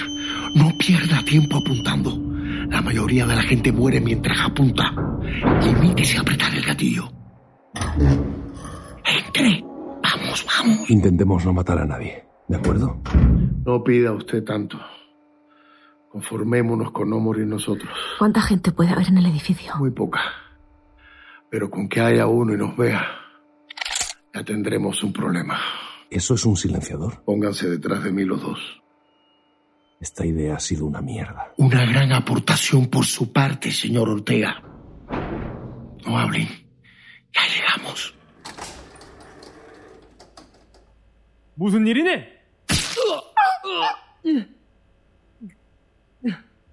no 0.56 0.72
pierda 0.78 1.22
tiempo 1.26 1.58
apuntando. 1.58 2.18
La 2.70 2.82
mayoría 2.82 3.26
de 3.26 3.36
la 3.36 3.44
gente 3.44 3.74
muere 3.74 4.00
mientras 4.00 4.40
apunta. 4.40 4.94
Limítese 5.62 6.18
a 6.18 6.22
apretar 6.22 6.56
el 6.56 6.64
gatillo. 6.64 7.12
Entre. 9.04 9.67
Vamos, 10.46 10.78
vamos. 10.78 10.90
Intentemos 10.90 11.46
no 11.46 11.54
matar 11.54 11.80
a 11.80 11.86
nadie. 11.86 12.26
¿De 12.48 12.58
acuerdo? 12.58 13.02
No 13.66 13.84
pida 13.84 14.14
usted 14.14 14.44
tanto. 14.44 14.80
Conformémonos 16.10 16.92
con 16.92 17.10
no 17.10 17.20
morir 17.20 17.46
nosotros. 17.46 17.92
¿Cuánta 18.18 18.42
gente 18.42 18.72
puede 18.72 18.92
haber 18.92 19.08
en 19.08 19.18
el 19.18 19.26
edificio? 19.26 19.74
Muy 19.78 19.92
poca. 19.92 20.22
Pero 21.50 21.70
con 21.70 21.88
que 21.88 22.02
haya 22.02 22.28
uno 22.28 22.54
y 22.54 22.58
nos 22.58 22.76
vea, 22.76 23.06
ya 24.34 24.44
tendremos 24.44 25.04
un 25.04 25.14
problema. 25.14 25.60
¿Eso 26.10 26.36
es 26.36 26.46
un 26.46 26.56
silenciador? 26.56 27.24
Pónganse 27.24 27.70
detrás 27.70 28.04
de 28.04 28.12
mí 28.12 28.24
los 28.24 28.42
dos. 28.42 28.82
Esta 30.00 30.26
idea 30.26 30.56
ha 30.56 30.60
sido 30.60 30.86
una 30.86 31.02
mierda. 31.02 31.54
Una 31.58 31.86
gran 31.86 32.12
aportación 32.14 32.88
por 32.88 33.06
su 33.06 33.32
parte, 33.34 33.72
señor 33.72 34.10
Ortega. 34.10 34.62
No 36.06 36.18
hablen. 36.18 36.48
Ya 37.34 37.42
llegamos. 37.54 38.17
무슨 41.57 41.87
일이니? 41.87 42.11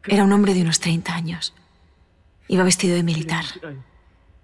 Era 0.07 0.23
un 0.23 0.31
hombre 0.31 0.53
de 0.53 0.62
unos 0.62 0.79
30 0.79 1.13
años. 1.13 1.53
Iba 2.47 2.63
vestido 2.63 2.95
de 2.95 3.03
militar 3.03 3.45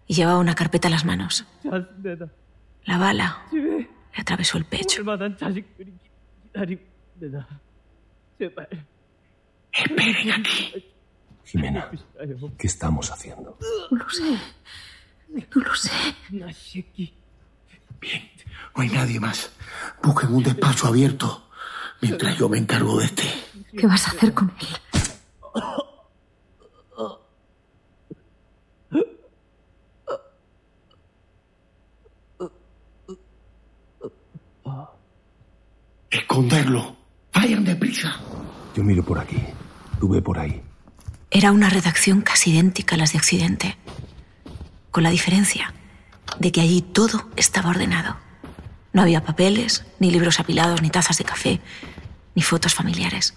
y 0.08 0.14
llevaba 0.14 0.40
una 0.40 0.54
carpeta 0.54 0.88
en 0.88 0.92
las 0.94 1.06
manos. 1.06 1.46
자스내다. 1.64 2.30
La 2.86 3.00
bala 3.00 3.48
집에 3.50 3.90
le 4.14 4.22
atravesó 4.22 4.60
el 4.60 4.66
pecho. 4.66 5.02
얼마나 5.02 5.36
자식들이 5.36 5.92
기다리고 6.44 6.84
내다. 7.16 7.48
제발. 8.38 8.68
Esperen 9.74 10.32
aquí. 10.32 10.94
Jimena, 11.46 11.92
¿qué 12.58 12.68
estamos 12.68 13.12
haciendo? 13.12 13.58
No 13.92 13.98
lo 13.98 14.10
sé. 14.10 14.38
No 15.30 15.62
lo 15.62 15.76
sé. 15.76 15.90
Bien, 18.01 18.31
no 18.75 18.83
hay 18.83 18.89
nadie 18.89 19.21
más. 19.21 19.51
Busquen 20.03 20.35
un 20.35 20.43
despacho 20.43 20.87
abierto 20.87 21.49
mientras 22.01 22.37
yo 22.39 22.49
me 22.49 22.59
encargo 22.59 22.99
de 22.99 23.07
este. 23.07 23.25
¿Qué 23.77 23.87
vas 23.87 24.09
a 24.09 24.11
hacer 24.13 24.33
con 24.35 24.53
él? 24.61 24.67
Esconderlo. 36.11 36.97
Vayan 37.33 37.65
deprisa. 37.65 38.17
Yo 38.75 38.83
miro 38.83 39.05
por 39.05 39.19
aquí. 39.19 39.39
Tú 40.01 40.09
ve 40.09 40.23
por 40.23 40.39
ahí. 40.39 40.61
Era 41.31 41.53
una 41.53 41.71
redacción 41.71 42.23
casi 42.23 42.51
idéntica 42.51 42.97
a 42.97 42.99
las 42.99 43.13
de 43.13 43.19
Occidente. 43.19 43.77
Con 44.91 45.05
la 45.05 45.11
diferencia 45.11 45.73
de 46.39 46.53
que 46.53 46.61
allí 46.61 46.83
todo 46.83 47.29
estaba 47.37 47.71
ordenado. 47.71 48.17
No 48.93 49.03
había 49.03 49.25
papeles, 49.25 49.85
ni 49.99 50.11
libros 50.11 50.41
apilados, 50.41 50.83
ni 50.83 50.91
tazas 50.91 51.19
de 51.19 51.25
café, 51.25 51.61
ni 52.35 52.43
fotos 52.43 52.75
familiares. 52.75 53.35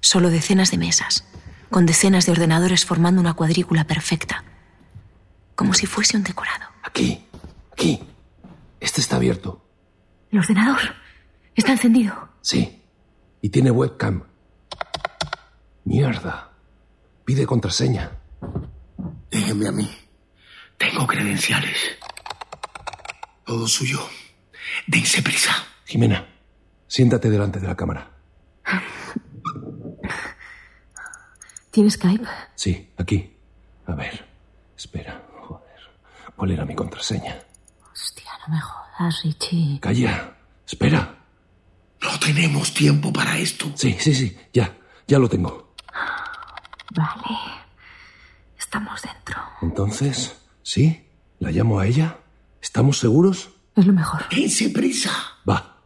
Solo 0.00 0.30
decenas 0.30 0.70
de 0.70 0.78
mesas, 0.78 1.24
con 1.70 1.86
decenas 1.86 2.26
de 2.26 2.32
ordenadores 2.32 2.84
formando 2.84 3.20
una 3.20 3.34
cuadrícula 3.34 3.84
perfecta, 3.84 4.44
como 5.54 5.74
si 5.74 5.86
fuese 5.86 6.16
un 6.16 6.24
decorado. 6.24 6.66
Aquí. 6.82 7.24
Aquí. 7.72 8.00
Este 8.80 9.00
está 9.00 9.16
abierto. 9.16 9.64
El 10.30 10.40
ordenador 10.40 10.80
está 11.54 11.72
encendido. 11.72 12.28
Sí. 12.42 12.82
Y 13.40 13.48
tiene 13.48 13.70
webcam. 13.70 14.24
Mierda. 15.84 16.52
Pide 17.24 17.46
contraseña. 17.46 18.10
Déjenme 19.30 19.68
a 19.68 19.72
mí. 19.72 19.90
Tengo 20.78 21.06
credenciales. 21.06 21.76
Todo 23.44 23.66
suyo. 23.66 24.00
Dense 24.86 25.22
prisa. 25.22 25.52
Jimena, 25.84 26.26
siéntate 26.86 27.28
delante 27.30 27.60
de 27.60 27.66
la 27.66 27.76
cámara. 27.76 28.10
¿Tienes 31.70 31.94
Skype? 31.94 32.26
Sí, 32.54 32.92
aquí. 32.98 33.36
A 33.86 33.94
ver. 33.94 34.24
Espera. 34.76 35.22
Joder. 35.40 35.80
¿Cuál 36.36 36.50
era 36.52 36.64
mi 36.64 36.74
contraseña? 36.74 37.38
Hostia, 37.92 38.30
no 38.46 38.54
me 38.54 38.60
jodas, 38.60 39.22
Richie. 39.24 39.80
Calla. 39.80 40.36
Espera. 40.66 41.18
No 42.02 42.18
tenemos 42.18 42.74
tiempo 42.74 43.12
para 43.12 43.38
esto. 43.38 43.72
Sí, 43.74 43.96
sí, 43.98 44.14
sí. 44.14 44.36
Ya. 44.52 44.76
Ya 45.06 45.18
lo 45.18 45.28
tengo. 45.28 45.74
Vale. 46.94 47.38
Estamos 48.58 49.00
dentro. 49.02 49.40
Entonces, 49.62 50.36
¿sí? 50.62 51.08
¿La 51.38 51.50
llamo 51.50 51.78
a 51.80 51.86
ella? 51.86 52.18
¿Estamos 52.62 52.98
seguros? 52.98 53.50
Es 53.76 53.84
lo 53.86 53.92
mejor. 53.92 54.20
Dense 54.30 54.70
prisa. 54.70 55.10
Va. 55.48 55.76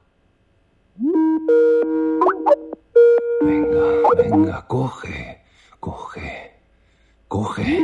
Venga, 3.40 3.84
venga, 4.16 4.66
coge, 4.66 5.42
coge, 5.80 6.54
coge. 7.28 7.80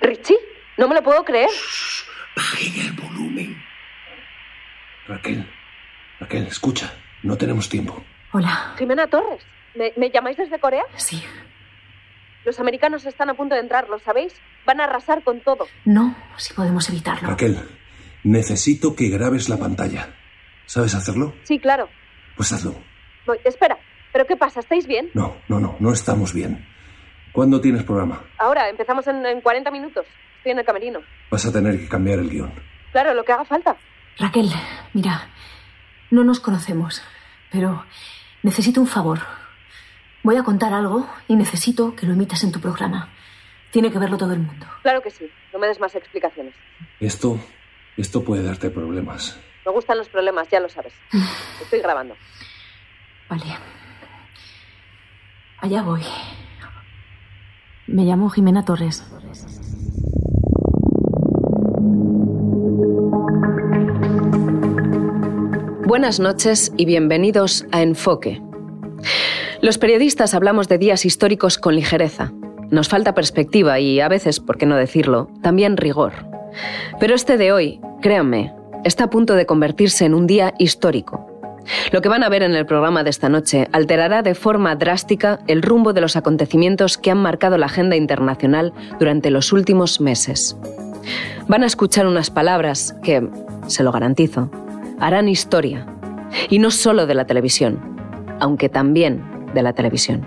Richie, 0.00 0.38
no 0.78 0.88
me 0.88 0.94
lo 0.94 1.02
puedo 1.02 1.22
creer. 1.24 1.50
Bajen 2.34 2.80
el 2.86 2.92
volumen. 2.92 3.62
Raquel, 5.06 5.46
Raquel, 6.20 6.46
escucha, 6.46 6.92
no 7.22 7.36
tenemos 7.36 7.68
tiempo. 7.68 8.02
Hola. 8.32 8.74
Jimena 8.78 9.06
Torres, 9.06 9.42
¿me, 9.74 9.92
me 9.96 10.10
llamáis 10.10 10.36
desde 10.38 10.58
Corea? 10.58 10.84
Sí. 10.96 11.22
Los 12.44 12.58
americanos 12.60 13.04
están 13.06 13.30
a 13.30 13.34
punto 13.34 13.54
de 13.54 13.60
entrar, 13.60 13.88
¿lo 13.88 13.98
sabéis? 13.98 14.34
Van 14.66 14.80
a 14.80 14.84
arrasar 14.84 15.22
con 15.22 15.40
todo. 15.40 15.66
No, 15.84 16.16
si 16.36 16.54
podemos 16.54 16.88
evitarlo. 16.88 17.28
Raquel, 17.28 17.58
necesito 18.24 18.94
que 18.96 19.08
grabes 19.08 19.48
la 19.48 19.56
pantalla. 19.58 20.14
¿Sabes 20.66 20.94
hacerlo? 20.94 21.34
Sí, 21.44 21.58
claro. 21.58 21.88
Pues 22.36 22.52
hazlo. 22.52 22.74
Voy, 23.26 23.38
espera, 23.44 23.78
¿pero 24.12 24.26
qué 24.26 24.36
pasa? 24.36 24.60
¿Estáis 24.60 24.86
bien? 24.86 25.10
No, 25.14 25.36
no, 25.48 25.58
no, 25.60 25.76
no 25.80 25.92
estamos 25.92 26.32
bien. 26.32 26.66
¿Cuándo 27.32 27.60
tienes 27.60 27.84
programa? 27.84 28.22
Ahora, 28.38 28.68
empezamos 28.68 29.06
en, 29.06 29.24
en 29.26 29.40
40 29.40 29.70
minutos. 29.70 30.06
Estoy 30.38 30.52
en 30.52 30.58
el 30.60 30.64
camerino. 30.64 31.00
Vas 31.30 31.44
a 31.46 31.52
tener 31.52 31.78
que 31.78 31.88
cambiar 31.88 32.18
el 32.18 32.30
guion. 32.30 32.52
Claro, 32.92 33.14
lo 33.14 33.24
que 33.24 33.32
haga 33.32 33.44
falta. 33.44 33.76
Raquel, 34.18 34.50
mira, 34.94 35.28
no 36.10 36.24
nos 36.24 36.40
conocemos, 36.40 37.02
pero 37.52 37.84
necesito 38.42 38.80
un 38.80 38.86
favor. 38.86 39.20
Voy 40.28 40.36
a 40.36 40.42
contar 40.42 40.74
algo 40.74 41.08
y 41.26 41.36
necesito 41.36 41.96
que 41.96 42.04
lo 42.04 42.12
emitas 42.12 42.44
en 42.44 42.52
tu 42.52 42.60
programa. 42.60 43.08
Tiene 43.70 43.90
que 43.90 43.98
verlo 43.98 44.18
todo 44.18 44.34
el 44.34 44.40
mundo. 44.40 44.66
Claro 44.82 45.00
que 45.00 45.10
sí. 45.10 45.26
No 45.54 45.58
me 45.58 45.68
des 45.68 45.80
más 45.80 45.94
explicaciones. 45.94 46.54
Esto, 47.00 47.40
esto 47.96 48.22
puede 48.22 48.42
darte 48.42 48.68
problemas. 48.68 49.40
Me 49.64 49.72
gustan 49.72 49.96
los 49.96 50.06
problemas, 50.10 50.46
ya 50.50 50.60
lo 50.60 50.68
sabes. 50.68 50.92
Estoy 51.62 51.78
grabando. 51.80 52.14
Vale. 53.30 53.56
Allá 55.62 55.80
voy. 55.80 56.02
Me 57.86 58.04
llamo 58.04 58.28
Jimena 58.28 58.66
Torres. 58.66 59.02
Buenas 65.86 66.20
noches 66.20 66.70
y 66.76 66.84
bienvenidos 66.84 67.64
a 67.72 67.80
Enfoque. 67.80 68.42
Los 69.60 69.76
periodistas 69.78 70.34
hablamos 70.34 70.68
de 70.68 70.78
días 70.78 71.04
históricos 71.04 71.58
con 71.58 71.74
ligereza. 71.74 72.32
Nos 72.70 72.88
falta 72.88 73.14
perspectiva 73.14 73.80
y, 73.80 73.98
a 73.98 74.08
veces, 74.08 74.38
por 74.38 74.56
qué 74.56 74.66
no 74.66 74.76
decirlo, 74.76 75.28
también 75.42 75.76
rigor. 75.76 76.12
Pero 77.00 77.16
este 77.16 77.36
de 77.38 77.50
hoy, 77.50 77.80
créanme, 78.00 78.54
está 78.84 79.04
a 79.04 79.10
punto 79.10 79.34
de 79.34 79.46
convertirse 79.46 80.04
en 80.04 80.14
un 80.14 80.28
día 80.28 80.54
histórico. 80.58 81.26
Lo 81.90 82.00
que 82.00 82.08
van 82.08 82.22
a 82.22 82.28
ver 82.28 82.44
en 82.44 82.54
el 82.54 82.66
programa 82.66 83.02
de 83.02 83.10
esta 83.10 83.28
noche 83.28 83.68
alterará 83.72 84.22
de 84.22 84.36
forma 84.36 84.76
drástica 84.76 85.40
el 85.48 85.62
rumbo 85.62 85.92
de 85.92 86.02
los 86.02 86.14
acontecimientos 86.14 86.96
que 86.96 87.10
han 87.10 87.18
marcado 87.18 87.58
la 87.58 87.66
agenda 87.66 87.96
internacional 87.96 88.72
durante 89.00 89.30
los 89.30 89.52
últimos 89.52 90.00
meses. 90.00 90.56
Van 91.48 91.64
a 91.64 91.66
escuchar 91.66 92.06
unas 92.06 92.30
palabras 92.30 92.94
que, 93.02 93.28
se 93.66 93.82
lo 93.82 93.90
garantizo, 93.90 94.50
harán 95.00 95.28
historia. 95.28 95.84
Y 96.48 96.60
no 96.60 96.70
solo 96.70 97.06
de 97.06 97.14
la 97.14 97.26
televisión, 97.26 97.80
aunque 98.38 98.68
también 98.68 99.37
de 99.58 99.64
la 99.64 99.72
televisión. 99.72 100.24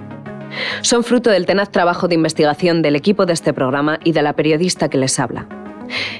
Son 0.81 1.05
fruto 1.05 1.29
del 1.29 1.45
tenaz 1.45 1.71
trabajo 1.71 2.09
de 2.09 2.15
investigación 2.15 2.81
del 2.81 2.97
equipo 2.97 3.25
de 3.25 3.31
este 3.31 3.53
programa 3.53 3.97
y 4.03 4.11
de 4.11 4.21
la 4.21 4.33
periodista 4.33 4.89
que 4.89 4.97
les 4.97 5.17
habla. 5.19 5.47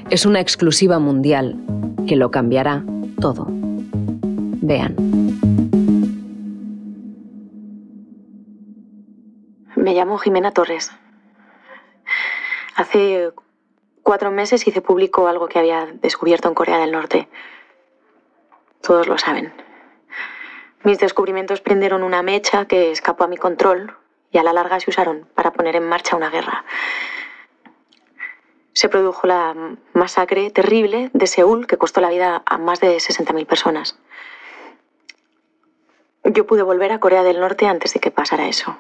Es 0.10 0.26
una 0.26 0.40
exclusiva 0.40 0.98
mundial 1.00 1.58
que 2.08 2.16
lo 2.16 2.32
cambiará 2.32 2.84
todo. 3.20 3.48
Vean. 3.50 4.96
Me 9.76 9.94
llamo 9.94 10.18
Jimena 10.18 10.52
Torres. 10.52 10.92
Hace 12.76 13.32
cuatro 14.04 14.32
meses 14.32 14.66
hice 14.66 14.82
público 14.82 15.28
algo 15.28 15.48
que 15.48 15.60
había 15.60 15.88
descubierto 16.02 16.48
en 16.48 16.54
Corea 16.54 16.78
del 16.78 16.92
Norte. 16.92 17.28
Todos 18.82 19.08
lo 19.08 19.18
saben. 19.18 19.52
Mis 20.84 20.98
descubrimientos 20.98 21.62
prendieron 21.62 22.02
una 22.02 22.24
mecha 22.24 22.66
que 22.66 22.92
escapó 22.92 23.24
a 23.24 23.28
mi 23.28 23.38
control 23.38 23.96
y 24.32 24.40
a 24.40 24.44
la 24.44 24.54
larga 24.54 24.80
se 24.80 24.90
usaron 24.90 25.28
para 25.36 25.52
poner 25.52 25.76
en 25.76 25.88
marcha 25.88 26.16
una 26.16 26.30
guerra. 26.30 26.66
Se 28.74 28.90
produjo 28.90 29.28
la 29.28 29.56
masacre 29.94 30.50
terrible 30.50 31.12
de 31.14 31.28
Seúl 31.28 31.68
que 31.68 31.78
costó 31.78 32.02
la 32.02 32.10
vida 32.10 32.42
a 32.46 32.58
más 32.58 32.80
de 32.80 32.96
60.000 32.98 33.46
personas. 33.46 34.00
Yo 36.24 36.48
pude 36.48 36.64
volver 36.64 36.92
a 36.92 37.00
Corea 37.00 37.24
del 37.24 37.40
Norte 37.40 37.68
antes 37.68 37.94
de 37.94 38.00
que 38.00 38.12
pasara 38.12 38.48
eso. 38.48 38.78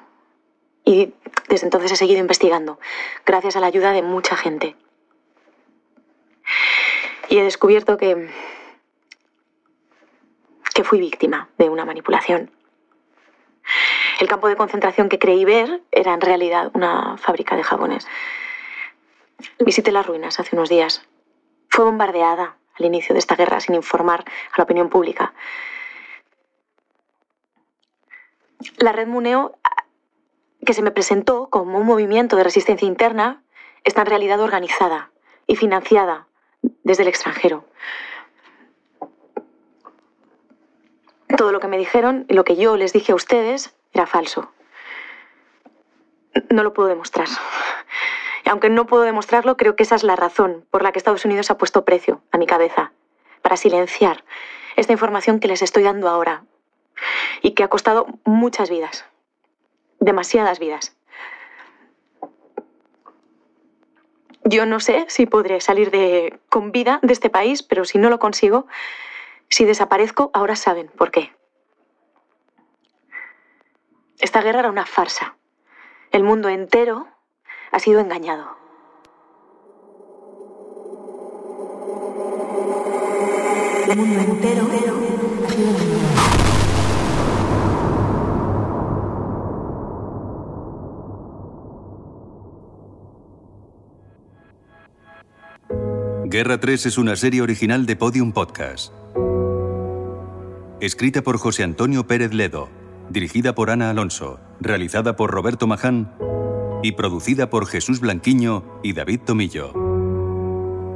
Y 0.84 1.14
desde 1.50 1.68
entonces 1.68 1.92
he 1.92 1.96
seguido 1.96 2.20
investigando, 2.20 2.80
gracias 3.26 3.56
a 3.56 3.60
la 3.60 3.68
ayuda 3.68 3.92
de 3.92 4.02
mucha 4.02 4.36
gente. 4.36 4.76
Y 7.30 7.38
he 7.38 7.44
descubierto 7.44 7.98
que 7.98 8.30
que 10.74 10.84
fui 10.84 11.00
víctima 11.00 11.50
de 11.58 11.70
una 11.70 11.86
manipulación. 11.86 12.52
El 14.20 14.28
campo 14.28 14.48
de 14.48 14.56
concentración 14.56 15.10
que 15.10 15.20
creí 15.20 15.46
ver 15.46 15.82
era 15.92 16.14
en 16.14 16.22
realidad 16.22 16.72
una 16.74 17.18
fábrica 17.18 17.56
de 17.56 17.64
jabones. 17.64 18.08
Visité 19.60 19.92
las 19.92 20.06
ruinas 20.06 20.40
hace 20.40 20.56
unos 20.56 20.70
días. 20.70 21.08
Fue 21.70 21.86
bombardeada 21.86 22.58
al 22.76 22.86
inicio 22.86 23.14
de 23.14 23.20
esta 23.20 23.36
guerra 23.36 23.60
sin 23.60 23.76
informar 23.76 24.24
a 24.52 24.58
la 24.58 24.64
opinión 24.64 24.90
pública. 24.90 25.34
La 28.78 28.92
red 28.92 29.08
Muneo, 29.08 29.58
que 30.66 30.74
se 30.74 30.84
me 30.84 30.92
presentó 30.92 31.50
como 31.50 31.80
un 31.80 31.88
movimiento 31.88 32.36
de 32.36 32.44
resistencia 32.44 32.88
interna, 32.88 33.44
está 33.84 34.02
en 34.02 34.08
realidad 34.08 34.40
organizada 34.40 35.12
y 35.48 35.56
financiada 35.56 36.28
desde 36.84 37.04
el 37.04 37.10
extranjero. 37.10 37.66
Todo 41.38 41.52
lo 41.52 41.60
que 41.60 41.68
me 41.68 41.78
dijeron 41.78 42.26
y 42.28 42.34
lo 42.34 42.44
que 42.44 42.56
yo 42.56 42.78
les 42.78 42.94
dije 42.94 43.12
a 43.12 43.16
ustedes 43.16 43.74
era 43.94 44.06
falso. 44.06 44.52
No 46.50 46.64
lo 46.64 46.74
puedo 46.74 46.90
demostrar. 46.90 47.28
Y 48.46 48.50
aunque 48.50 48.70
no 48.70 48.88
puedo 48.88 49.04
demostrarlo, 49.04 49.58
creo 49.58 49.76
que 49.76 49.84
esa 49.84 49.96
es 49.96 50.04
la 50.04 50.16
razón 50.16 50.66
por 50.72 50.84
la 50.84 50.92
que 50.92 51.00
Estados 51.00 51.26
Unidos 51.26 51.52
ha 51.52 51.58
puesto 51.58 51.86
precio 51.86 52.22
a 52.32 52.38
mi 52.38 52.48
cabeza, 52.48 52.92
para 53.42 53.58
silenciar 53.58 54.24
esta 54.76 54.94
información 54.94 55.40
que 55.40 55.48
les 55.48 55.62
estoy 55.62 55.84
dando 55.84 56.10
ahora 56.10 56.44
y 57.42 57.52
que 57.52 57.64
ha 57.64 57.68
costado 57.68 58.08
muchas 58.24 58.70
vidas, 58.70 59.06
demasiadas 60.00 60.60
vidas. 60.60 60.96
Yo 64.44 64.66
no 64.66 64.80
sé 64.80 65.06
si 65.08 65.28
podré 65.28 65.62
salir 65.62 65.92
de, 65.92 66.40
con 66.50 66.72
vida 66.72 67.00
de 67.04 67.14
este 67.14 67.30
país, 67.30 67.62
pero 67.62 67.86
si 67.86 68.00
no 68.00 68.10
lo 68.10 68.20
consigo, 68.20 68.66
si 69.52 69.66
desaparezco, 69.66 70.32
ahora 70.34 70.56
saben 70.56 70.88
por 70.88 71.12
qué. 71.12 71.36
Esta 74.20 74.42
guerra 74.42 74.60
era 74.60 74.70
una 74.70 74.86
farsa. 74.86 75.36
El 76.12 76.24
mundo 76.24 76.48
entero 76.50 77.08
ha 77.72 77.80
sido 77.80 78.00
engañado. 78.00 78.58
El 83.88 83.98
mundo 83.98 84.20
entero 84.22 84.68
ha 84.72 85.50
sido 85.50 85.70
engañado. 85.70 86.12
Guerra 96.26 96.60
3 96.62 96.86
es 96.86 96.98
una 96.98 97.18
serie 97.18 97.42
original 97.42 97.86
de 97.86 97.98
Podium 97.98 98.32
Podcast. 98.32 98.94
Escrita 100.82 101.22
por 101.22 101.38
José 101.38 101.62
Antonio 101.62 102.08
Pérez 102.08 102.34
Ledo, 102.34 102.68
dirigida 103.12 103.54
por 103.54 103.70
Ana 103.70 103.92
Alonso, 103.92 104.40
realizada 104.60 105.16
por 105.16 105.30
Roberto 105.30 105.68
Maján 105.68 106.12
y 106.82 106.94
producida 106.94 107.52
por 107.52 107.68
Jesús 107.68 108.00
Blanquiño 108.00 108.80
y 108.82 108.94
David 108.94 109.20
Tomillo. 109.24 109.74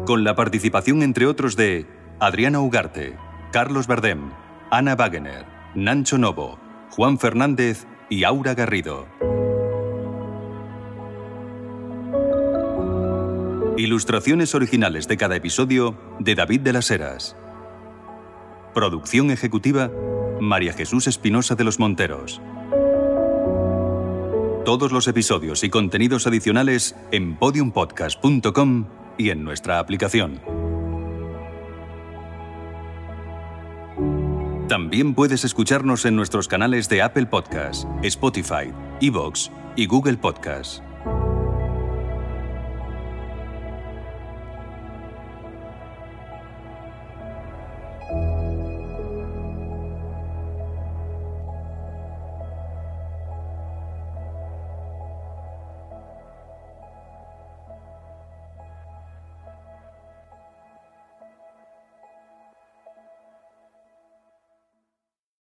Con 0.08 0.24
la 0.24 0.36
participación, 0.36 1.04
entre 1.04 1.28
otros, 1.28 1.56
de 1.56 1.86
Adriana 2.20 2.62
Ugarte, 2.62 3.16
Carlos 3.52 3.86
Verdem, 3.86 4.32
Ana 4.72 4.96
Wagener, 4.96 5.46
Nancho 5.76 6.18
Novo, 6.18 6.58
Juan 6.90 7.20
Fernández 7.20 7.86
y 8.10 8.24
Aura 8.24 8.56
Garrido. 8.56 9.06
Ilustraciones 13.78 14.56
originales 14.56 15.08
de 15.08 15.18
cada 15.18 15.36
episodio 15.36 15.96
de 16.18 16.34
David 16.34 16.62
de 16.62 16.74
las 16.74 16.90
Heras. 16.90 17.36
Producción 18.76 19.32
ejecutiva 19.32 19.90
María 20.42 20.74
Jesús 20.74 21.08
Espinosa 21.08 21.56
de 21.56 21.64
los 21.64 21.80
Monteros. 21.80 22.42
Todos 24.66 24.92
los 24.92 25.08
episodios 25.08 25.64
y 25.64 25.70
contenidos 25.70 26.28
adicionales 26.28 26.94
en 27.14 27.38
podiumpodcast.com 27.38 28.88
y 29.18 29.30
en 29.30 29.46
nuestra 29.46 29.80
aplicación. 29.80 30.42
También 34.68 35.14
puedes 35.14 35.46
escucharnos 35.46 36.04
en 36.04 36.18
nuestros 36.18 36.50
canales 36.50 36.90
de 36.90 37.02
Apple 37.02 37.28
Podcast, 37.28 37.86
Spotify, 38.04 38.74
Evox 39.00 39.52
y 39.78 39.86
Google 39.86 40.18
Podcast. 40.18 40.84